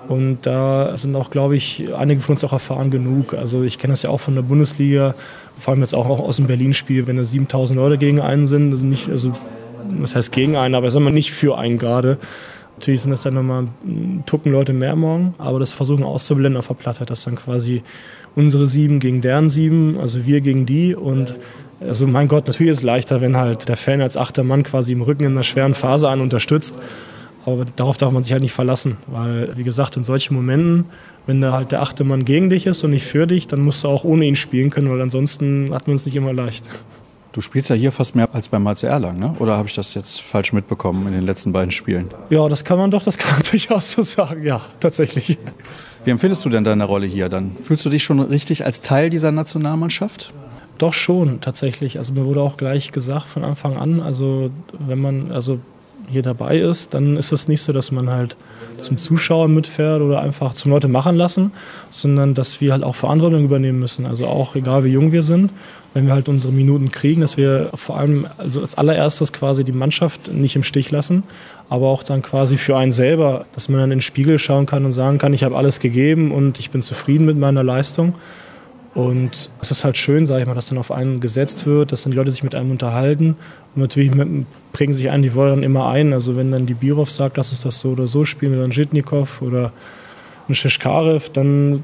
Und 0.09 0.39
da 0.41 0.97
sind 0.97 1.15
auch, 1.15 1.29
glaube 1.29 1.55
ich, 1.55 1.93
einige 1.95 2.19
von 2.21 2.33
uns 2.33 2.43
auch 2.43 2.51
erfahren 2.51 2.89
genug. 2.89 3.35
Also 3.35 3.61
ich 3.61 3.77
kenne 3.77 3.93
das 3.93 4.01
ja 4.01 4.09
auch 4.09 4.19
von 4.19 4.33
der 4.33 4.41
Bundesliga, 4.41 5.13
vor 5.55 5.71
allem 5.73 5.81
jetzt 5.81 5.93
auch 5.93 6.07
aus 6.07 6.37
dem 6.37 6.47
Berlin-Spiel, 6.47 7.05
wenn 7.05 7.17
da 7.17 7.25
7000 7.25 7.77
Leute 7.77 7.99
gegen 7.99 8.19
einen 8.19 8.47
sind, 8.47 8.71
also 8.71 8.83
nicht, 8.83 9.07
also 9.07 9.33
was 9.99 10.15
heißt 10.15 10.31
gegen 10.31 10.55
einen, 10.55 10.73
aber 10.73 10.89
sagen 10.89 11.05
wir 11.05 11.11
nicht 11.11 11.31
für 11.31 11.59
einen 11.59 11.77
gerade. 11.77 12.17
Natürlich 12.77 13.01
sind 13.01 13.11
das 13.11 13.21
dann 13.21 13.35
nochmal 13.35 13.67
Tucken 14.25 14.51
Leute 14.51 14.73
mehr 14.73 14.95
morgen, 14.95 15.35
aber 15.37 15.59
das 15.59 15.73
versuchen 15.73 16.03
auszublenden 16.03 16.57
auf 16.57 16.67
der 16.67 16.73
Platte, 16.73 17.05
dass 17.05 17.25
dann 17.25 17.35
quasi 17.35 17.83
unsere 18.35 18.65
sieben 18.65 18.99
gegen 18.99 19.21
deren 19.21 19.47
sieben, 19.47 19.99
also 19.99 20.25
wir 20.25 20.41
gegen 20.41 20.65
die 20.65 20.95
und 20.95 21.35
also 21.81 22.07
mein 22.07 22.27
Gott, 22.27 22.47
natürlich 22.47 22.71
ist 22.71 22.79
es 22.79 22.83
leichter, 22.83 23.21
wenn 23.21 23.37
halt 23.37 23.69
der 23.69 23.77
Fan 23.77 24.01
als 24.01 24.17
achter 24.17 24.43
Mann 24.43 24.63
quasi 24.63 24.91
im 24.91 25.03
Rücken 25.03 25.23
in 25.23 25.33
einer 25.33 25.43
schweren 25.43 25.75
Phase 25.75 26.09
einen 26.09 26.21
unterstützt. 26.21 26.73
Aber 27.45 27.65
darauf 27.75 27.97
darf 27.97 28.11
man 28.11 28.23
sich 28.23 28.31
halt 28.31 28.41
nicht 28.41 28.53
verlassen, 28.53 28.97
weil, 29.07 29.55
wie 29.55 29.63
gesagt, 29.63 29.95
in 29.97 30.03
solchen 30.03 30.35
Momenten, 30.35 30.85
wenn 31.25 31.41
da 31.41 31.53
halt 31.53 31.71
der 31.71 31.81
achte 31.81 32.03
Mann 32.03 32.25
gegen 32.25 32.49
dich 32.49 32.65
ist 32.65 32.83
und 32.83 32.91
nicht 32.91 33.05
für 33.05 33.27
dich, 33.27 33.47
dann 33.47 33.61
musst 33.61 33.83
du 33.83 33.87
auch 33.87 34.03
ohne 34.03 34.25
ihn 34.25 34.35
spielen 34.35 34.69
können, 34.69 34.89
weil 34.89 35.01
ansonsten 35.01 35.73
hat 35.73 35.87
man 35.87 35.95
es 35.95 36.05
nicht 36.05 36.15
immer 36.15 36.33
leicht. 36.33 36.65
Du 37.31 37.41
spielst 37.41 37.69
ja 37.69 37.75
hier 37.75 37.91
fast 37.91 38.15
mehr 38.15 38.27
als 38.33 38.47
beim 38.47 38.67
HC 38.67 38.87
Erlangen, 38.87 39.19
ne? 39.19 39.35
oder 39.37 39.55
habe 39.55 39.67
ich 39.67 39.75
das 39.75 39.93
jetzt 39.93 40.21
falsch 40.21 40.51
mitbekommen 40.51 41.05
in 41.07 41.13
den 41.13 41.23
letzten 41.23 41.51
beiden 41.51 41.71
Spielen? 41.71 42.07
Ja, 42.31 42.47
das 42.49 42.65
kann 42.65 42.79
man 42.79 42.89
doch, 42.89 43.03
das 43.03 43.17
kann 43.19 43.33
man 43.33 43.43
durchaus 43.49 43.91
so 43.91 44.03
sagen, 44.03 44.43
ja, 44.43 44.61
tatsächlich. 44.79 45.37
Wie 46.03 46.11
empfindest 46.11 46.43
du 46.43 46.49
denn 46.49 46.63
deine 46.63 46.85
Rolle 46.85 47.05
hier 47.05 47.29
dann? 47.29 47.55
Fühlst 47.61 47.85
du 47.85 47.89
dich 47.89 48.03
schon 48.03 48.19
richtig 48.19 48.65
als 48.65 48.81
Teil 48.81 49.09
dieser 49.09 49.31
Nationalmannschaft? 49.31 50.33
Doch 50.79 50.93
schon, 50.93 51.41
tatsächlich. 51.41 51.99
Also 51.99 52.13
mir 52.13 52.25
wurde 52.25 52.41
auch 52.41 52.57
gleich 52.57 52.91
gesagt 52.91 53.27
von 53.27 53.43
Anfang 53.43 53.77
an, 53.77 53.99
also 54.01 54.49
wenn 54.79 54.99
man 54.99 55.31
also 55.31 55.59
hier 56.09 56.21
dabei 56.21 56.57
ist, 56.57 56.93
dann 56.93 57.17
ist 57.17 57.31
es 57.31 57.47
nicht 57.47 57.61
so, 57.61 57.73
dass 57.73 57.91
man 57.91 58.09
halt 58.09 58.35
zum 58.77 58.97
Zuschauer 58.97 59.47
mitfährt 59.47 60.01
oder 60.01 60.21
einfach 60.21 60.53
zum 60.53 60.71
Leute 60.71 60.87
machen 60.87 61.15
lassen, 61.15 61.51
sondern 61.89 62.33
dass 62.33 62.61
wir 62.61 62.71
halt 62.71 62.83
auch 62.83 62.95
Verantwortung 62.95 63.43
übernehmen 63.43 63.79
müssen. 63.79 64.07
Also 64.07 64.27
auch 64.27 64.55
egal 64.55 64.83
wie 64.83 64.89
jung 64.89 65.11
wir 65.11 65.23
sind, 65.23 65.51
wenn 65.93 66.07
wir 66.07 66.13
halt 66.13 66.29
unsere 66.29 66.53
Minuten 66.53 66.91
kriegen, 66.91 67.21
dass 67.21 67.37
wir 67.37 67.71
vor 67.73 67.97
allem 67.97 68.27
also 68.37 68.61
als 68.61 68.75
allererstes 68.75 69.33
quasi 69.33 69.63
die 69.63 69.71
Mannschaft 69.71 70.31
nicht 70.31 70.55
im 70.55 70.63
Stich 70.63 70.91
lassen, 70.91 71.23
aber 71.67 71.87
auch 71.87 72.03
dann 72.03 72.21
quasi 72.21 72.57
für 72.57 72.77
einen 72.77 72.91
selber, 72.91 73.45
dass 73.53 73.69
man 73.69 73.79
dann 73.79 73.91
in 73.91 73.97
den 73.97 74.01
Spiegel 74.01 74.39
schauen 74.39 74.65
kann 74.65 74.85
und 74.85 74.91
sagen 74.91 75.17
kann, 75.17 75.33
ich 75.33 75.43
habe 75.43 75.55
alles 75.55 75.79
gegeben 75.79 76.31
und 76.31 76.59
ich 76.59 76.71
bin 76.71 76.81
zufrieden 76.81 77.25
mit 77.25 77.37
meiner 77.37 77.63
Leistung. 77.63 78.15
Und 78.95 79.51
es 79.61 79.71
ist 79.71 79.83
halt 79.83 79.97
schön, 79.97 80.25
sage 80.25 80.41
ich 80.41 80.47
mal, 80.47 80.55
dass 80.55 80.69
dann 80.69 80.79
auf 80.79 80.91
einen 80.91 81.19
gesetzt 81.19 81.65
wird, 81.65 81.91
dass 81.91 82.03
dann 82.03 82.11
die 82.11 82.17
Leute 82.17 82.31
sich 82.31 82.43
mit 82.43 82.55
einem 82.55 82.71
unterhalten. 82.71 83.35
Und 83.75 83.81
natürlich 83.81 84.11
prägen 84.73 84.93
sich 84.93 85.09
einen 85.09 85.23
die 85.23 85.35
Worte 85.35 85.51
dann 85.51 85.63
immer 85.63 85.87
ein. 85.89 86.11
Also 86.11 86.35
wenn 86.35 86.51
dann 86.51 86.65
die 86.65 86.73
Birov 86.73 87.11
sagt, 87.11 87.37
lass 87.37 87.51
uns 87.51 87.61
das 87.61 87.79
so 87.79 87.89
oder 87.89 88.07
so 88.07 88.25
spielen, 88.25 88.55
oder 88.55 88.63
ein 88.63 88.71
Jitnikov 88.71 89.41
oder 89.41 89.71
ein 90.47 90.55
Shishkarev, 90.55 91.29
dann 91.31 91.83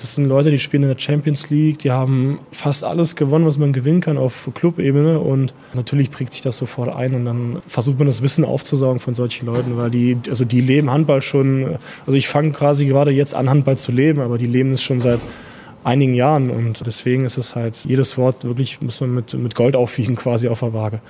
das 0.00 0.14
sind 0.14 0.24
Leute, 0.24 0.50
die 0.50 0.58
spielen 0.58 0.84
in 0.84 0.88
der 0.88 0.98
Champions 0.98 1.50
League, 1.50 1.80
die 1.80 1.90
haben 1.90 2.38
fast 2.52 2.84
alles 2.84 3.16
gewonnen, 3.16 3.44
was 3.44 3.58
man 3.58 3.72
gewinnen 3.72 4.00
kann 4.00 4.16
auf 4.16 4.48
Clubebene 4.54 5.20
und 5.20 5.52
natürlich 5.74 6.10
prägt 6.10 6.32
sich 6.32 6.42
das 6.42 6.56
sofort 6.56 6.88
ein 6.88 7.14
und 7.14 7.26
dann 7.26 7.58
versucht 7.66 7.98
man 7.98 8.06
das 8.06 8.22
Wissen 8.22 8.44
aufzusaugen 8.44 8.98
von 8.98 9.12
solchen 9.12 9.46
Leuten, 9.46 9.76
weil 9.76 9.90
die, 9.90 10.16
also 10.28 10.44
die 10.44 10.60
leben 10.62 10.90
Handball 10.90 11.20
schon, 11.20 11.78
also 12.06 12.16
ich 12.16 12.28
fange 12.28 12.52
quasi 12.52 12.86
gerade 12.86 13.10
jetzt 13.10 13.34
an 13.34 13.50
Handball 13.50 13.76
zu 13.76 13.92
leben, 13.92 14.20
aber 14.20 14.38
die 14.38 14.46
leben 14.46 14.72
es 14.72 14.82
schon 14.82 15.00
seit 15.00 15.20
einigen 15.84 16.14
Jahren. 16.14 16.50
Und 16.50 16.84
deswegen 16.86 17.24
ist 17.24 17.38
es 17.38 17.54
halt, 17.54 17.84
jedes 17.84 18.18
Wort 18.18 18.44
wirklich 18.44 18.80
muss 18.80 19.00
man 19.00 19.14
mit, 19.14 19.34
mit 19.34 19.54
Gold 19.54 19.76
aufwiegen 19.76 20.16
quasi 20.16 20.48
auf 20.48 20.60
der 20.60 20.72
Waage. 20.72 21.00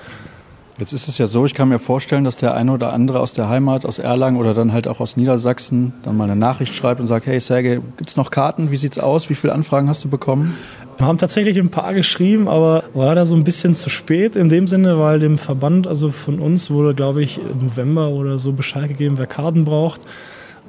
Jetzt 0.79 0.95
ist 0.95 1.09
es 1.09 1.19
ja 1.19 1.27
so, 1.27 1.45
ich 1.45 1.53
kann 1.53 1.69
mir 1.69 1.79
vorstellen, 1.79 2.25
dass 2.25 2.37
der 2.37 2.55
eine 2.55 2.73
oder 2.73 2.95
andere 2.95 3.21
aus 3.21 3.35
der 3.35 3.51
Heimat, 3.51 3.85
aus 3.85 3.99
Erlangen 3.99 4.39
oder 4.39 4.55
dann 4.55 4.73
halt 4.73 4.89
auch 4.89 4.99
aus 4.99 5.15
Niedersachsen 5.15 5.93
dann 6.05 6.17
mal 6.17 6.25
eine 6.25 6.37
Nachricht 6.37 6.75
schreibt 6.75 7.03
und 7.03 7.07
sagt, 7.07 7.27
hey 7.27 7.39
Sergej, 7.39 7.81
gibt 7.99 8.09
es 8.09 8.17
noch 8.17 8.31
Karten? 8.31 8.71
Wie 8.71 8.79
sieht's 8.79 8.99
aus? 8.99 9.29
Wie 9.29 9.35
viele 9.35 9.53
Anfragen 9.53 9.91
hast 9.91 10.03
du 10.05 10.09
bekommen? 10.09 10.57
Wir 10.97 11.07
haben 11.07 11.19
tatsächlich 11.19 11.59
ein 11.59 11.69
paar 11.69 11.93
geschrieben, 11.93 12.49
aber 12.49 12.85
war 12.95 13.07
leider 13.07 13.27
so 13.27 13.35
ein 13.35 13.45
bisschen 13.45 13.75
zu 13.75 13.91
spät 13.91 14.37
in 14.37 14.49
dem 14.49 14.67
Sinne, 14.67 14.99
weil 14.99 15.19
dem 15.19 15.37
Verband, 15.37 15.87
also 15.87 16.11
von 16.11 16.39
uns 16.39 16.71
wurde, 16.71 16.95
glaube 16.95 17.23
ich, 17.23 17.39
im 17.39 17.67
November 17.67 18.09
oder 18.09 18.39
so 18.39 18.53
Bescheid 18.53 18.89
gegeben, 18.89 19.19
wer 19.19 19.27
Karten 19.27 19.67
braucht. 19.67 20.01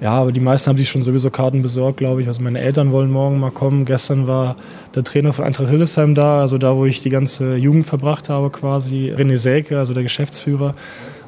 Ja, 0.02 0.14
aber 0.14 0.32
die 0.32 0.40
meisten 0.40 0.68
haben 0.68 0.78
sich 0.78 0.90
schon 0.90 1.04
sowieso 1.04 1.30
Karten 1.30 1.62
besorgt, 1.62 1.98
glaube 1.98 2.24
ich. 2.24 2.28
Also 2.28 2.42
meine 2.42 2.60
Eltern 2.60 2.92
wollen 2.92 3.12
morgen 3.12 3.40
mal 3.40 3.52
kommen. 3.52 3.86
Gestern 3.86 4.28
war 4.28 4.56
der 4.96 5.04
Trainer 5.04 5.32
von 5.32 5.46
Eintracht 5.46 5.70
Hildesheim 5.70 6.16
da, 6.16 6.42
also 6.42 6.58
da, 6.58 6.76
wo 6.76 6.86
ich 6.86 7.02
die 7.02 7.10
ganze 7.10 7.56
Jugend 7.56 7.86
verbracht 7.86 8.28
habe 8.28 8.50
quasi. 8.50 9.14
René 9.16 9.38
Selke, 9.38 9.78
also 9.78 9.94
der 9.94 10.02
Geschäftsführer, 10.02 10.74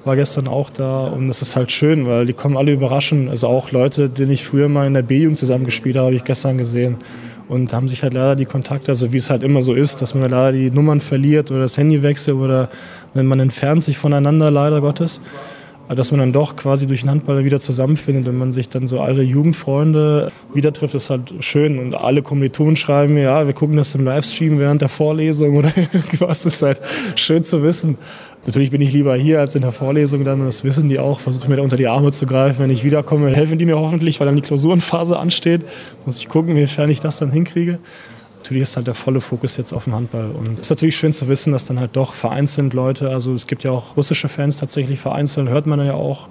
war 0.06 0.15
gestern 0.15 0.48
auch 0.48 0.72
da 0.72 1.06
und 1.06 1.27
das 1.27 1.44
ist 1.44 1.56
halt 1.56 1.72
schön, 1.72 2.08
weil 2.08 2.25
die 2.25 2.34
kommen 2.34 2.58
alle 2.58 2.72
überraschen. 2.72 3.30
Also 3.30 3.48
auch 3.48 3.70
Leute, 3.70 4.10
denen 4.10 4.32
ich 4.32 4.44
früher 4.44 4.70
mal 4.70 4.88
in 4.88 4.96
der 4.96 5.03
B-Jugend 5.03 5.38
zusammengespielt 5.38 5.96
habe, 5.96 6.08
habe 6.08 6.15
ich 6.15 6.24
gestern 6.24 6.58
gesehen. 6.58 6.98
Und 7.48 7.74
haben 7.74 7.88
sich 7.88 8.01
halt 8.01 8.15
leider 8.15 8.36
die 8.36 8.46
Kontakte, 8.46 8.89
also 8.89 9.13
wie 9.13 9.18
es 9.18 9.30
halt 9.30 9.44
immer 9.44 9.62
so 9.62 9.75
ist, 9.75 10.01
dass 10.01 10.15
man 10.15 10.32
leider 10.32 10.51
die 10.53 10.72
Nummern 10.72 11.00
verliert 11.00 11.51
oder 11.51 11.60
das 11.60 11.77
Handy 11.77 12.01
wechselt 12.01 12.38
oder 12.38 12.70
wenn 13.13 13.27
man 13.27 13.39
entfernt 13.39 13.84
sich 13.84 14.00
voneinander, 14.00 14.50
leider 14.50 14.82
Gottes 14.82 15.22
dass 15.90 16.12
man 16.12 16.20
dann 16.20 16.34
doch 16.34 16.56
quasi 16.56 16.88
durch 16.88 17.02
den 17.02 17.10
Handball 17.10 17.44
wieder 17.44 17.60
zusammenfindet 17.60 18.28
und 18.28 18.38
man 18.38 18.54
sich 18.54 18.70
dann 18.70 18.88
so 18.88 19.02
alle 19.02 19.22
Jugendfreunde 19.22 20.32
wieder 20.54 20.72
trifft, 20.72 20.96
ist 20.96 21.10
halt 21.10 21.34
schön. 21.42 21.78
Und 21.78 21.96
alle 21.96 22.22
Kommilitonen 22.22 22.75
schreiben 22.75 23.16
mir, 23.16 23.24
ja, 23.24 23.46
wir 23.46 23.54
gucken 23.54 23.78
das 23.78 23.94
im 23.94 24.06
Livestream 24.06 24.60
während 24.60 24.82
der 24.82 24.90
Vorlesung 24.90 25.58
oder 25.58 25.72
irgendwas. 25.75 26.44
Das 26.44 26.56
ist 26.56 26.62
halt 26.62 26.82
schön 27.16 27.44
zu 27.44 27.63
wissen. 27.63 27.98
Natürlich 28.46 28.72
bin 28.72 28.82
ich 28.82 28.92
lieber 28.92 29.16
hier 29.16 29.40
als 29.40 29.56
in 29.56 29.62
der 29.62 29.72
Vorlesung 29.72 30.25
dann 30.25 30.44
das 30.46 30.63
wissen 30.63 30.90
die 30.90 31.00
auch. 31.00 31.20
Versuche 31.20 31.48
mir 31.50 31.58
da 31.58 31.62
unter 31.62 31.78
die 31.78 31.88
Arme 31.88 32.12
zu 32.12 32.25
greifen. 32.25 32.60
Wenn 32.60 32.72
ich 32.72 32.84
wiederkomme, 32.84 33.30
helfen 33.30 33.58
die 33.58 33.66
mir 33.66 33.78
hoffentlich, 33.78 34.20
weil 34.20 34.28
dann 34.28 34.36
die 34.36 34.42
Klausurenphase 34.42 35.18
ansteht. 35.18 35.62
Muss 36.06 36.18
ich 36.18 36.28
gucken, 36.28 36.52
inwiefern 36.52 36.90
ich 36.90 37.00
das 37.00 37.18
dann 37.18 37.32
hinkriege. 37.32 37.80
Natürlich 38.43 38.63
ist 38.63 38.75
halt 38.75 38.88
der 38.88 38.93
volle 38.93 39.21
Fokus 39.21 39.55
jetzt 39.55 39.71
auf 39.71 39.85
dem 39.85 39.95
Handball. 39.95 40.31
Und 40.31 40.59
es 40.59 40.67
ist 40.67 40.69
natürlich 40.69 40.97
schön 40.97 41.13
zu 41.13 41.29
wissen, 41.29 41.53
dass 41.53 41.65
dann 41.65 41.79
halt 41.79 41.95
doch 41.95 42.13
vereinzelt 42.13 42.73
Leute, 42.73 43.09
also 43.09 43.33
es 43.33 43.47
gibt 43.47 43.63
ja 43.63 43.71
auch 43.71 43.95
russische 43.95 44.27
Fans 44.27 44.57
tatsächlich 44.57 45.00
vereinzelt, 45.00 45.50
hört 45.50 45.65
man 45.65 45.79
dann 45.79 45.88
ja 45.88 45.93
auch. 45.93 46.27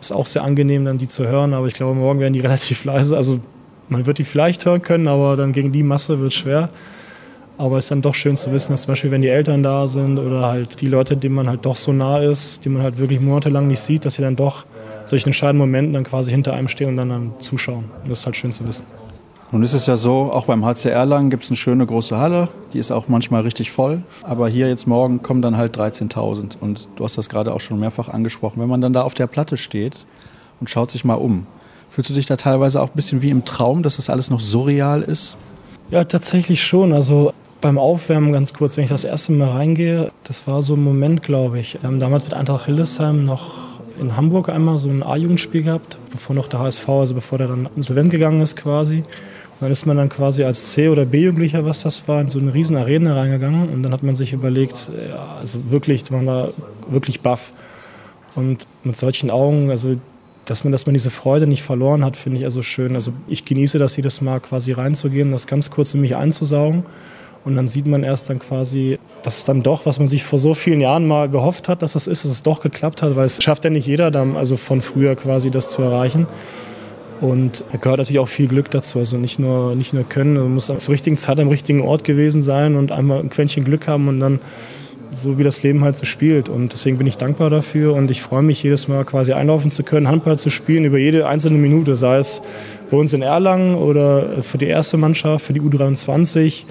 Ist 0.00 0.12
auch 0.12 0.26
sehr 0.26 0.44
angenehm, 0.44 0.84
dann 0.84 0.98
die 0.98 1.08
zu 1.08 1.26
hören, 1.26 1.54
aber 1.54 1.66
ich 1.66 1.74
glaube, 1.74 1.94
morgen 1.94 2.20
werden 2.20 2.34
die 2.34 2.40
relativ 2.48 2.84
leise. 2.84 3.16
Also 3.16 3.40
man 3.88 4.04
wird 4.04 4.18
die 4.18 4.24
vielleicht 4.24 4.66
hören 4.66 4.82
können, 4.82 5.08
aber 5.08 5.36
dann 5.36 5.52
gegen 5.52 5.72
die 5.72 5.82
Masse 5.82 6.20
wird 6.20 6.32
es 6.32 6.38
schwer. 6.38 6.68
Aber 7.56 7.78
es 7.78 7.86
ist 7.86 7.92
dann 7.92 8.02
doch 8.02 8.14
schön 8.14 8.36
zu 8.36 8.52
wissen, 8.52 8.72
dass 8.72 8.82
zum 8.82 8.92
Beispiel, 8.92 9.10
wenn 9.10 9.22
die 9.22 9.28
Eltern 9.28 9.62
da 9.62 9.88
sind 9.88 10.18
oder 10.18 10.44
halt 10.44 10.80
die 10.82 10.88
Leute, 10.88 11.16
denen 11.16 11.36
man 11.36 11.48
halt 11.48 11.64
doch 11.64 11.76
so 11.76 11.92
nah 11.92 12.18
ist, 12.18 12.64
die 12.64 12.68
man 12.68 12.82
halt 12.82 12.98
wirklich 12.98 13.20
monatelang 13.20 13.68
nicht 13.68 13.80
sieht, 13.80 14.04
dass 14.04 14.14
sie 14.16 14.22
dann 14.22 14.36
doch 14.36 14.66
solchen 15.06 15.28
entscheidenden 15.28 15.60
Momenten 15.60 15.94
dann 15.94 16.04
quasi 16.04 16.30
hinter 16.30 16.52
einem 16.52 16.68
stehen 16.68 16.88
und 16.88 16.96
dann, 16.96 17.08
dann 17.08 17.32
zuschauen. 17.38 17.84
Und 18.02 18.10
das 18.10 18.20
ist 18.20 18.26
halt 18.26 18.36
schön 18.36 18.52
zu 18.52 18.66
wissen. 18.66 18.84
Nun 19.54 19.62
ist 19.62 19.72
es 19.72 19.86
ja 19.86 19.96
so, 19.96 20.32
auch 20.32 20.46
beim 20.46 20.64
HCR 20.64 21.06
lang 21.06 21.30
gibt 21.30 21.44
es 21.44 21.50
eine 21.50 21.56
schöne 21.56 21.86
große 21.86 22.18
Halle, 22.18 22.48
die 22.72 22.80
ist 22.80 22.90
auch 22.90 23.06
manchmal 23.06 23.42
richtig 23.42 23.70
voll. 23.70 24.02
Aber 24.24 24.48
hier 24.48 24.68
jetzt 24.68 24.88
morgen 24.88 25.22
kommen 25.22 25.42
dann 25.42 25.56
halt 25.56 25.78
13.000. 25.78 26.58
Und 26.60 26.88
du 26.96 27.04
hast 27.04 27.16
das 27.16 27.28
gerade 27.28 27.54
auch 27.54 27.60
schon 27.60 27.78
mehrfach 27.78 28.08
angesprochen. 28.08 28.60
Wenn 28.60 28.68
man 28.68 28.80
dann 28.80 28.92
da 28.92 29.02
auf 29.02 29.14
der 29.14 29.28
Platte 29.28 29.56
steht 29.56 30.06
und 30.58 30.70
schaut 30.70 30.90
sich 30.90 31.04
mal 31.04 31.14
um, 31.14 31.46
fühlst 31.88 32.10
du 32.10 32.14
dich 32.14 32.26
da 32.26 32.34
teilweise 32.34 32.82
auch 32.82 32.88
ein 32.88 32.96
bisschen 32.96 33.22
wie 33.22 33.30
im 33.30 33.44
Traum, 33.44 33.84
dass 33.84 33.94
das 33.94 34.10
alles 34.10 34.28
noch 34.28 34.40
surreal 34.40 35.02
ist? 35.02 35.36
Ja, 35.88 36.02
tatsächlich 36.02 36.60
schon. 36.60 36.92
Also 36.92 37.32
beim 37.60 37.78
Aufwärmen 37.78 38.32
ganz 38.32 38.54
kurz, 38.54 38.76
wenn 38.76 38.82
ich 38.82 38.90
das 38.90 39.04
erste 39.04 39.30
Mal 39.30 39.50
reingehe, 39.50 40.10
das 40.24 40.48
war 40.48 40.64
so 40.64 40.74
ein 40.74 40.82
Moment, 40.82 41.22
glaube 41.22 41.60
ich. 41.60 41.74
Wir 41.80 41.84
haben 41.84 42.00
damals 42.00 42.24
mit 42.24 42.34
Eintracht 42.34 42.64
Hildesheim 42.64 43.24
noch 43.24 43.54
in 44.00 44.16
Hamburg 44.16 44.48
einmal 44.48 44.80
so 44.80 44.88
ein 44.88 45.04
A-Jugendspiel 45.04 45.62
gehabt, 45.62 45.98
bevor 46.10 46.34
noch 46.34 46.48
der 46.48 46.58
HSV, 46.58 46.88
also 46.88 47.14
bevor 47.14 47.38
der 47.38 47.46
dann 47.46 47.68
insolvent 47.76 48.10
gegangen 48.10 48.40
ist 48.40 48.56
quasi. 48.56 49.04
Dann 49.60 49.70
ist 49.70 49.86
man 49.86 49.96
dann 49.96 50.08
quasi 50.08 50.44
als 50.44 50.72
C- 50.72 50.88
oder 50.88 51.04
B-Jugendlicher, 51.04 51.64
was 51.64 51.82
das 51.82 52.06
war, 52.08 52.20
in 52.20 52.28
so 52.28 52.38
eine 52.38 52.52
riesen 52.52 52.76
Arena 52.76 53.14
reingegangen 53.14 53.68
und 53.68 53.82
dann 53.82 53.92
hat 53.92 54.02
man 54.02 54.16
sich 54.16 54.32
überlegt, 54.32 54.74
ja, 55.08 55.36
also 55.40 55.58
wirklich, 55.70 56.10
man 56.10 56.26
war 56.26 56.48
wirklich 56.88 57.20
baff. 57.20 57.52
Und 58.34 58.66
mit 58.82 58.96
solchen 58.96 59.30
Augen, 59.30 59.70
also 59.70 59.96
dass 60.44 60.64
man, 60.64 60.72
dass 60.72 60.86
man 60.86 60.92
diese 60.92 61.10
Freude 61.10 61.46
nicht 61.46 61.62
verloren 61.62 62.04
hat, 62.04 62.16
finde 62.16 62.38
ich 62.38 62.44
also 62.44 62.62
schön. 62.62 62.94
Also 62.96 63.12
ich 63.28 63.44
genieße 63.44 63.78
das 63.78 63.96
jedes 63.96 64.20
Mal 64.20 64.40
quasi 64.40 64.72
reinzugehen, 64.72 65.32
das 65.32 65.46
ganz 65.46 65.70
kurz 65.70 65.94
in 65.94 66.00
mich 66.00 66.16
einzusaugen 66.16 66.84
und 67.44 67.56
dann 67.56 67.68
sieht 67.68 67.86
man 67.86 68.02
erst 68.02 68.30
dann 68.30 68.38
quasi, 68.38 68.98
dass 69.22 69.38
es 69.38 69.44
dann 69.44 69.62
doch, 69.62 69.84
was 69.84 69.98
man 69.98 70.08
sich 70.08 70.24
vor 70.24 70.38
so 70.38 70.54
vielen 70.54 70.80
Jahren 70.80 71.06
mal 71.06 71.28
gehofft 71.28 71.68
hat, 71.68 71.82
dass 71.82 71.92
das 71.92 72.06
ist, 72.06 72.24
dass 72.24 72.30
es 72.30 72.42
doch 72.42 72.60
geklappt 72.60 73.02
hat, 73.02 73.16
weil 73.16 73.26
es 73.26 73.42
schafft 73.42 73.64
ja 73.64 73.70
nicht 73.70 73.86
jeder, 73.86 74.10
dann, 74.10 74.36
also 74.36 74.56
von 74.56 74.80
früher 74.80 75.14
quasi 75.14 75.50
das 75.50 75.70
zu 75.70 75.82
erreichen. 75.82 76.26
Und 77.24 77.64
da 77.72 77.78
gehört 77.78 78.00
natürlich 78.00 78.18
auch 78.18 78.28
viel 78.28 78.48
Glück 78.48 78.70
dazu. 78.70 78.98
Also 78.98 79.16
nicht 79.16 79.38
nur, 79.38 79.74
nicht 79.74 79.94
nur 79.94 80.04
können, 80.04 80.34
man 80.34 80.52
muss 80.52 80.66
zur 80.66 80.92
richtigen 80.92 81.16
Zeit 81.16 81.40
am 81.40 81.48
richtigen 81.48 81.80
Ort 81.80 82.04
gewesen 82.04 82.42
sein 82.42 82.76
und 82.76 82.92
einmal 82.92 83.20
ein 83.20 83.30
Quäntchen 83.30 83.64
Glück 83.64 83.88
haben 83.88 84.08
und 84.08 84.20
dann 84.20 84.40
so 85.10 85.38
wie 85.38 85.42
das 85.42 85.62
Leben 85.62 85.82
halt 85.82 85.96
so 85.96 86.04
spielt. 86.04 86.50
Und 86.50 86.74
deswegen 86.74 86.98
bin 86.98 87.06
ich 87.06 87.16
dankbar 87.16 87.48
dafür 87.48 87.94
und 87.94 88.10
ich 88.10 88.20
freue 88.20 88.42
mich 88.42 88.62
jedes 88.62 88.88
Mal 88.88 89.06
quasi 89.06 89.32
einlaufen 89.32 89.70
zu 89.70 89.84
können, 89.84 90.06
Handball 90.06 90.38
zu 90.38 90.50
spielen 90.50 90.84
über 90.84 90.98
jede 90.98 91.26
einzelne 91.26 91.56
Minute, 91.56 91.96
sei 91.96 92.18
es 92.18 92.42
bei 92.90 92.98
uns 92.98 93.14
in 93.14 93.22
Erlangen 93.22 93.74
oder 93.74 94.42
für 94.42 94.58
die 94.58 94.66
erste 94.66 94.98
Mannschaft, 94.98 95.46
für 95.46 95.54
die 95.54 95.62
U23 95.62 96.64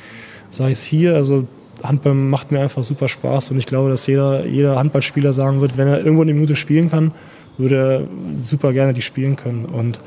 sei 0.51 0.69
es 0.69 0.83
hier. 0.83 1.15
Also 1.15 1.47
Handball 1.81 2.13
macht 2.13 2.51
mir 2.51 2.59
einfach 2.59 2.83
super 2.83 3.09
Spaß 3.09 3.49
und 3.49 3.57
ich 3.57 3.65
glaube, 3.65 3.89
dass 3.89 4.05
jeder, 4.05 4.45
jeder 4.45 4.75
Handballspieler 4.75 5.33
sagen 5.33 5.61
wird, 5.61 5.77
wenn 5.77 5.87
er 5.87 5.97
irgendwo 5.97 6.21
eine 6.21 6.35
Minute 6.35 6.55
spielen 6.55 6.91
kann, 6.91 7.11
würde 7.57 7.75
er 7.75 8.37
super 8.37 8.71
gerne 8.71 8.93
die 8.93 9.01
spielen 9.01 9.35
können. 9.35 9.65
Und, 9.65 9.97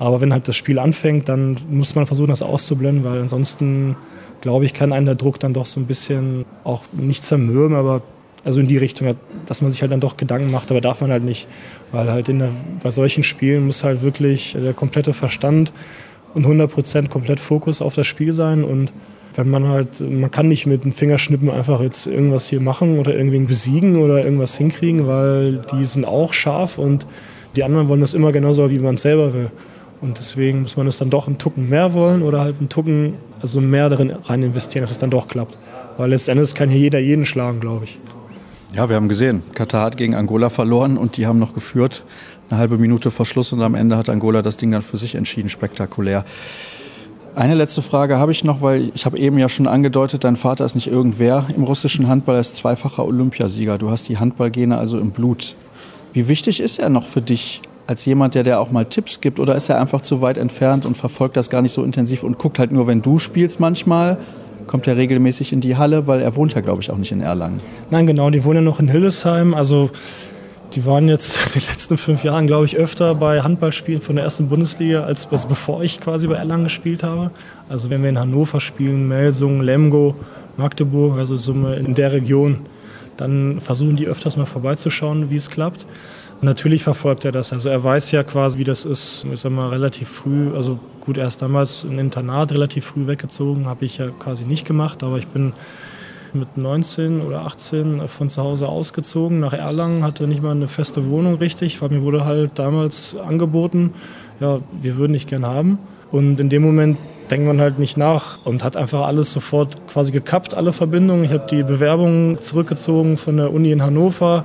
aber 0.00 0.22
wenn 0.22 0.32
halt 0.32 0.48
das 0.48 0.56
Spiel 0.56 0.78
anfängt, 0.78 1.28
dann 1.28 1.58
muss 1.70 1.94
man 1.94 2.06
versuchen, 2.06 2.28
das 2.28 2.40
auszublenden, 2.40 3.04
weil 3.04 3.20
ansonsten, 3.20 3.96
glaube 4.40 4.64
ich, 4.64 4.72
kann 4.72 4.94
einen 4.94 5.04
der 5.04 5.14
Druck 5.14 5.38
dann 5.38 5.52
doch 5.52 5.66
so 5.66 5.78
ein 5.78 5.84
bisschen 5.84 6.46
auch 6.64 6.82
nicht 6.92 7.22
zermürben, 7.22 7.76
aber 7.76 8.00
also 8.42 8.60
in 8.60 8.66
die 8.66 8.78
Richtung, 8.78 9.14
dass 9.44 9.60
man 9.60 9.70
sich 9.70 9.82
halt 9.82 9.92
dann 9.92 10.00
doch 10.00 10.16
Gedanken 10.16 10.50
macht, 10.50 10.70
aber 10.70 10.80
darf 10.80 11.02
man 11.02 11.10
halt 11.10 11.22
nicht, 11.22 11.46
weil 11.92 12.10
halt 12.10 12.28
der, 12.28 12.48
bei 12.82 12.90
solchen 12.90 13.22
Spielen 13.22 13.66
muss 13.66 13.84
halt 13.84 14.00
wirklich 14.00 14.56
der 14.58 14.72
komplette 14.72 15.12
Verstand 15.12 15.70
und 16.32 16.46
100% 16.46 17.08
komplett 17.08 17.38
Fokus 17.38 17.82
auf 17.82 17.94
das 17.94 18.06
Spiel 18.06 18.32
sein 18.32 18.64
und 18.64 18.94
wenn 19.34 19.50
man 19.50 19.68
halt, 19.68 20.00
man 20.00 20.30
kann 20.30 20.48
nicht 20.48 20.64
mit 20.64 20.82
dem 20.82 20.92
Fingerschnippen 20.92 21.50
einfach 21.50 21.82
jetzt 21.82 22.06
irgendwas 22.06 22.48
hier 22.48 22.60
machen 22.60 22.98
oder 22.98 23.14
irgendwen 23.14 23.46
besiegen 23.46 23.96
oder 23.96 24.24
irgendwas 24.24 24.56
hinkriegen, 24.56 25.06
weil 25.06 25.60
die 25.72 25.84
sind 25.84 26.06
auch 26.06 26.32
scharf 26.32 26.78
und 26.78 27.04
die 27.54 27.64
anderen 27.64 27.88
wollen 27.88 28.00
das 28.00 28.14
immer 28.14 28.32
genauso, 28.32 28.70
wie 28.70 28.78
man 28.78 28.94
es 28.94 29.02
selber 29.02 29.34
will. 29.34 29.50
Und 30.00 30.18
deswegen 30.18 30.62
muss 30.62 30.76
man 30.76 30.86
es 30.86 30.98
dann 30.98 31.10
doch 31.10 31.26
einen 31.26 31.38
Tucken 31.38 31.68
mehr 31.68 31.92
wollen 31.92 32.22
oder 32.22 32.40
halt 32.40 32.56
einen 32.58 32.68
Tucken, 32.68 33.14
also 33.42 33.60
mehr 33.60 33.88
darin 33.88 34.10
rein 34.10 34.42
investieren, 34.42 34.82
dass 34.82 34.90
es 34.90 34.98
dann 34.98 35.10
doch 35.10 35.28
klappt. 35.28 35.58
Weil 35.98 36.10
letztendlich 36.10 36.54
kann 36.54 36.70
hier 36.70 36.80
jeder 36.80 36.98
jeden 36.98 37.26
schlagen, 37.26 37.60
glaube 37.60 37.84
ich. 37.84 37.98
Ja, 38.72 38.88
wir 38.88 38.96
haben 38.96 39.08
gesehen, 39.08 39.42
Katar 39.54 39.84
hat 39.84 39.96
gegen 39.96 40.14
Angola 40.14 40.48
verloren 40.48 40.96
und 40.96 41.16
die 41.16 41.26
haben 41.26 41.38
noch 41.38 41.54
geführt. 41.54 42.04
Eine 42.48 42.60
halbe 42.60 42.78
Minute 42.78 43.10
vor 43.10 43.26
Schluss 43.26 43.52
und 43.52 43.62
am 43.62 43.74
Ende 43.74 43.96
hat 43.96 44.08
Angola 44.08 44.42
das 44.42 44.56
Ding 44.56 44.70
dann 44.70 44.82
für 44.82 44.96
sich 44.96 45.16
entschieden. 45.16 45.48
Spektakulär. 45.48 46.24
Eine 47.34 47.54
letzte 47.54 47.82
Frage 47.82 48.16
habe 48.16 48.32
ich 48.32 48.42
noch, 48.42 48.62
weil 48.62 48.90
ich 48.94 49.06
habe 49.06 49.18
eben 49.18 49.38
ja 49.38 49.48
schon 49.48 49.66
angedeutet, 49.66 50.24
dein 50.24 50.36
Vater 50.36 50.64
ist 50.64 50.74
nicht 50.74 50.88
irgendwer 50.88 51.46
im 51.54 51.64
russischen 51.64 52.08
Handball, 52.08 52.36
er 52.36 52.40
ist 52.40 52.56
zweifacher 52.56 53.04
Olympiasieger. 53.04 53.78
Du 53.78 53.90
hast 53.90 54.08
die 54.08 54.18
Handballgene 54.18 54.78
also 54.78 54.98
im 54.98 55.10
Blut. 55.10 55.54
Wie 56.12 56.26
wichtig 56.26 56.60
ist 56.60 56.78
er 56.78 56.88
noch 56.88 57.06
für 57.06 57.22
dich 57.22 57.62
als 57.90 58.04
jemand, 58.04 58.36
der 58.36 58.44
dir 58.44 58.60
auch 58.60 58.70
mal 58.70 58.84
Tipps 58.84 59.20
gibt 59.20 59.40
oder 59.40 59.56
ist 59.56 59.68
er 59.68 59.80
einfach 59.80 60.00
zu 60.00 60.20
weit 60.20 60.38
entfernt 60.38 60.86
und 60.86 60.96
verfolgt 60.96 61.36
das 61.36 61.50
gar 61.50 61.60
nicht 61.60 61.72
so 61.72 61.82
intensiv 61.82 62.22
und 62.22 62.38
guckt 62.38 62.60
halt 62.60 62.70
nur, 62.70 62.86
wenn 62.86 63.02
du 63.02 63.18
spielst 63.18 63.58
manchmal? 63.58 64.16
Kommt 64.68 64.86
er 64.86 64.96
regelmäßig 64.96 65.52
in 65.52 65.60
die 65.60 65.76
Halle, 65.76 66.06
weil 66.06 66.20
er 66.20 66.36
wohnt 66.36 66.54
ja, 66.54 66.60
glaube 66.60 66.82
ich, 66.82 66.92
auch 66.92 66.96
nicht 66.96 67.10
in 67.10 67.20
Erlangen. 67.20 67.60
Nein, 67.90 68.06
genau, 68.06 68.30
die 68.30 68.44
wohnen 68.44 68.58
ja 68.58 68.62
noch 68.62 68.78
in 68.78 68.86
Hildesheim. 68.86 69.54
Also 69.54 69.90
die 70.72 70.86
waren 70.86 71.08
jetzt 71.08 71.36
den 71.56 71.62
letzten 71.68 71.98
fünf 71.98 72.22
Jahren, 72.22 72.46
glaube 72.46 72.64
ich, 72.64 72.76
öfter 72.76 73.16
bei 73.16 73.42
Handballspielen 73.42 74.00
von 74.00 74.14
der 74.14 74.24
ersten 74.24 74.48
Bundesliga, 74.48 75.02
als, 75.02 75.26
bevor 75.26 75.82
ich 75.82 76.00
quasi 76.00 76.28
bei 76.28 76.36
Erlangen 76.36 76.64
gespielt 76.64 77.02
habe. 77.02 77.32
Also 77.68 77.90
wenn 77.90 78.02
wir 78.02 78.10
in 78.10 78.20
Hannover 78.20 78.60
spielen, 78.60 79.08
Melsungen, 79.08 79.62
Lemgo, 79.62 80.14
Magdeburg, 80.56 81.18
also 81.18 81.36
so 81.36 81.52
in 81.52 81.96
der 81.96 82.12
Region, 82.12 82.60
dann 83.16 83.60
versuchen 83.60 83.96
die 83.96 84.06
öfters 84.06 84.36
mal 84.36 84.46
vorbeizuschauen, 84.46 85.28
wie 85.30 85.36
es 85.36 85.50
klappt. 85.50 85.86
Natürlich 86.42 86.84
verfolgt 86.84 87.24
er 87.26 87.32
das. 87.32 87.52
Also 87.52 87.68
er 87.68 87.84
weiß 87.84 88.12
ja 88.12 88.22
quasi, 88.22 88.58
wie 88.58 88.64
das 88.64 88.86
ist. 88.86 89.26
Ich 89.30 89.40
sag 89.40 89.52
mal, 89.52 89.68
relativ 89.68 90.08
früh, 90.08 90.54
also 90.54 90.78
gut, 91.00 91.18
erst 91.18 91.42
damals 91.42 91.84
ein 91.84 91.98
Internat 91.98 92.52
relativ 92.52 92.86
früh 92.86 93.06
weggezogen, 93.06 93.66
habe 93.66 93.84
ich 93.84 93.98
ja 93.98 94.08
quasi 94.08 94.44
nicht 94.44 94.66
gemacht, 94.66 95.02
aber 95.02 95.18
ich 95.18 95.26
bin 95.26 95.52
mit 96.32 96.56
19 96.56 97.20
oder 97.22 97.42
18 97.42 98.08
von 98.08 98.28
zu 98.28 98.42
Hause 98.42 98.68
ausgezogen 98.68 99.40
nach 99.40 99.52
Erlangen, 99.52 100.04
hatte 100.04 100.26
nicht 100.26 100.42
mal 100.42 100.52
eine 100.52 100.68
feste 100.68 101.08
Wohnung 101.08 101.34
richtig, 101.36 101.82
weil 101.82 101.90
mir 101.90 102.02
wurde 102.02 102.24
halt 102.24 102.52
damals 102.58 103.16
angeboten, 103.16 103.94
ja, 104.38 104.60
wir 104.80 104.96
würden 104.96 105.12
dich 105.12 105.26
gern 105.26 105.44
haben. 105.44 105.78
Und 106.10 106.40
in 106.40 106.48
dem 106.48 106.62
Moment 106.62 106.98
denkt 107.30 107.46
man 107.46 107.60
halt 107.60 107.78
nicht 107.78 107.96
nach 107.96 108.44
und 108.44 108.64
hat 108.64 108.76
einfach 108.76 109.06
alles 109.06 109.32
sofort 109.32 109.86
quasi 109.86 110.10
gekappt, 110.10 110.54
alle 110.54 110.72
Verbindungen. 110.72 111.24
Ich 111.24 111.32
habe 111.32 111.46
die 111.48 111.62
Bewerbung 111.62 112.38
zurückgezogen 112.40 113.16
von 113.16 113.36
der 113.36 113.52
Uni 113.52 113.70
in 113.70 113.82
Hannover, 113.82 114.44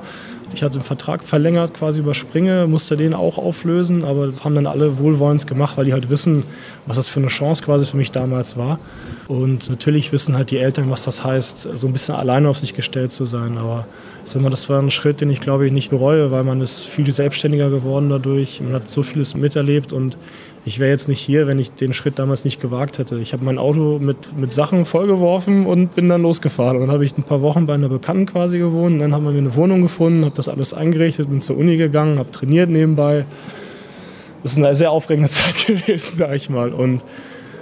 ich 0.56 0.63
hatte 0.63 0.80
den 0.80 0.84
Vertrag 0.84 1.24
verlängert, 1.24 1.74
quasi 1.74 2.00
über 2.00 2.13
Springe, 2.13 2.68
musste 2.68 2.98
den 2.98 3.13
auch 3.13 3.38
auflösen, 3.38 4.04
aber 4.04 4.34
haben 4.44 4.56
dann 4.56 4.68
alle 4.68 4.98
wohlwollend 4.98 5.48
gemacht, 5.48 5.78
weil 5.78 5.86
die 5.86 5.94
halt 5.94 6.10
wissen, 6.10 6.46
was 6.86 6.98
das 6.98 7.08
für 7.08 7.20
eine 7.20 7.28
Chance 7.28 7.63
quasi 7.63 7.86
für 7.86 7.98
mich 7.98 8.12
damals 8.12 8.58
war. 8.58 8.80
Und 9.28 9.70
natürlich 9.70 10.12
wissen 10.12 10.36
halt 10.36 10.52
die 10.52 10.60
Eltern, 10.60 10.89
was 10.89 11.04
das 11.04 11.24
heißt, 11.24 11.70
so 11.74 11.88
ein 11.88 11.94
bisschen 11.94 12.15
alleine 12.15 12.50
auf 12.50 12.58
sich 12.58 12.74
gestellt 12.74 13.12
zu 13.12 13.26
sein. 13.26 13.58
Aber 13.58 13.88
das 14.24 14.70
war 14.70 14.82
ein 14.82 14.91
Schritt, 14.91 15.22
den 15.22 15.30
ich 15.30 15.41
glaube 15.41 15.65
ich 15.65 15.72
nicht 15.72 15.89
bereue, 15.89 16.32
weil 16.32 16.44
man 16.44 16.62
ist 16.62 16.86
viel 16.86 17.12
selbstständiger 17.12 17.70
geworden 17.70 18.10
dadurch. 18.10 18.62
Man 18.62 18.74
hat 18.74 18.88
so 18.88 19.04
vieles 19.04 19.36
miterlebt 19.36 19.94
und 19.94 20.18
ich 20.67 20.80
wäre 20.80 20.89
jetzt 20.89 21.08
nicht 21.08 21.19
hier, 21.19 21.45
wenn 21.45 21.60
ich 21.60 21.71
den 21.71 21.93
Schritt 21.93 22.17
damals 22.17 22.43
nicht 22.43 22.60
gewagt 22.60 22.97
hätte. 22.97 23.19
Ich 23.19 23.34
habe 23.34 23.45
mein 23.45 23.60
Auto 23.60 23.99
mit, 23.99 24.36
mit 24.36 24.51
Sachen 24.51 24.86
vollgeworfen 24.86 25.67
und 25.67 25.93
bin 25.93 26.10
dann 26.10 26.23
losgefahren. 26.23 26.78
Und 26.78 26.88
dann 26.88 26.91
habe 26.91 27.06
ich 27.06 27.15
ein 27.15 27.23
paar 27.23 27.43
Wochen 27.43 27.67
bei 27.67 27.75
einer 27.75 27.88
Bekannten 27.88 28.25
quasi 28.25 28.58
gewohnt. 28.58 28.95
Und 28.95 28.99
dann 28.99 29.13
haben 29.13 29.25
wir 29.25 29.32
mir 29.32 29.38
eine 29.38 29.56
Wohnung 29.56 29.84
gefunden, 29.84 30.25
habe 30.25 30.36
das 30.36 30.49
alles 30.49 30.73
eingerichtet, 30.73 31.30
bin 31.30 31.39
zur 31.39 31.58
Uni 31.58 31.78
gegangen, 31.78 32.17
habe 32.17 32.32
trainiert 32.32 32.71
nebenbei. 32.71 33.25
Das 34.41 34.54
ist 34.54 34.58
eine 34.58 34.73
sehr 34.73 34.89
aufregende 34.89 35.30
Zeit 35.32 35.67
gewesen, 35.67 36.17
sage 36.17 36.36
ich 36.36 36.49
mal. 36.49 36.73
Und 36.73 37.04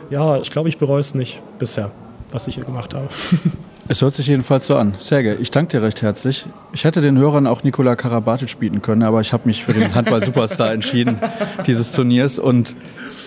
ja, 0.10 0.38
ich 0.38 0.50
glaube, 0.50 0.70
ich 0.70 0.78
bereue 0.78 1.02
es 1.02 1.14
nicht 1.14 1.42
bisher, 1.60 1.92
was 2.32 2.48
ich 2.48 2.56
hier 2.56 2.64
gemacht 2.64 2.94
habe. 2.94 3.10
Es 3.90 4.02
hört 4.02 4.14
sich 4.14 4.28
jedenfalls 4.28 4.68
so 4.68 4.78
an. 4.78 4.96
Serge, 4.98 5.36
ich 5.42 5.52
danke 5.52 5.78
dir 5.78 5.84
recht 5.84 6.02
herzlich. 6.02 6.46
Ich 6.72 6.86
hätte 6.86 7.02
den 7.02 7.18
Hörern 7.18 7.48
auch 7.48 7.64
Nikola 7.64 7.98
Karabatic 7.98 8.58
bieten 8.58 8.82
können, 8.82 9.04
aber 9.04 9.20
ich 9.20 9.34
habe 9.34 9.44
mich 9.46 9.66
für 9.66 9.74
den 9.74 9.94
Handball-Superstar 9.94 10.72
entschieden 10.74 11.20
dieses 11.68 11.92
Turniers. 11.92 12.40
Und 12.40 12.78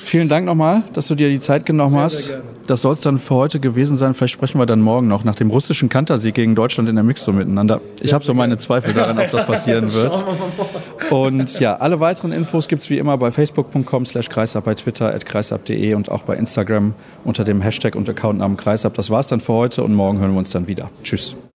vielen 0.07 0.29
Dank 0.29 0.47
nochmal, 0.47 0.85
dass 0.93 1.09
du 1.09 1.15
dir 1.15 1.29
die 1.29 1.41
Zeit 1.41 1.67
genommen 1.67 1.95
sehr, 1.95 2.03
hast. 2.03 2.25
Sehr 2.25 2.43
das 2.67 2.83
soll 2.83 2.95
es 2.95 3.01
dann 3.01 3.19
für 3.19 3.35
heute 3.35 3.61
gewesen 3.61 3.97
sein. 3.97 4.15
Vielleicht 4.15 4.35
sprechen 4.35 4.59
wir 4.59 4.67
dann 4.67 4.81
morgen 4.81 5.09
noch 5.09 5.25
nach 5.25 5.35
dem 5.35 5.51
russischen 5.51 5.89
Kantersieg 5.89 6.35
gegen 6.35 6.55
Deutschland 6.55 6.89
in 6.89 6.97
der 6.97 7.05
Mixo 7.05 7.33
miteinander. 7.33 7.81
Ich 8.01 8.13
habe 8.13 8.25
so 8.25 8.35
meine 8.35 8.57
Zweifel 8.57 8.93
daran, 8.93 9.19
ob 9.19 9.31
das 9.31 9.47
passieren 9.47 9.93
wird. 9.93 10.27
Und 11.11 11.61
ja, 11.61 11.77
alle 11.77 12.01
weiteren 12.01 12.33
Infos 12.33 12.69
gibt 12.69 12.83
es 12.83 12.91
wie 12.91 12.99
immer 12.99 13.17
bei 13.19 13.31
facebook.com 13.31 14.07
slash 14.07 14.29
kreisab, 14.29 14.65
bei 14.65 14.75
Twitter 14.75 15.15
at 15.15 15.25
kreisab.de 15.25 15.95
und 15.95 16.11
auch 16.11 16.23
bei 16.23 16.37
Instagram 16.37 16.95
unter 17.25 17.45
dem 17.45 17.61
Hashtag 17.61 17.95
und 17.95 18.09
Accountnamen 18.09 18.57
kreisab. 18.57 18.95
Das 18.95 19.11
war's 19.11 19.27
dann 19.27 19.41
für 19.41 19.53
heute 19.53 19.85
und 19.85 19.95
morgen 19.95 20.19
hören 20.19 20.33
wir 20.33 20.39
uns 20.39 20.51
dann 20.51 20.67
wieder. 20.67 20.91
Tschüss. 21.05 21.37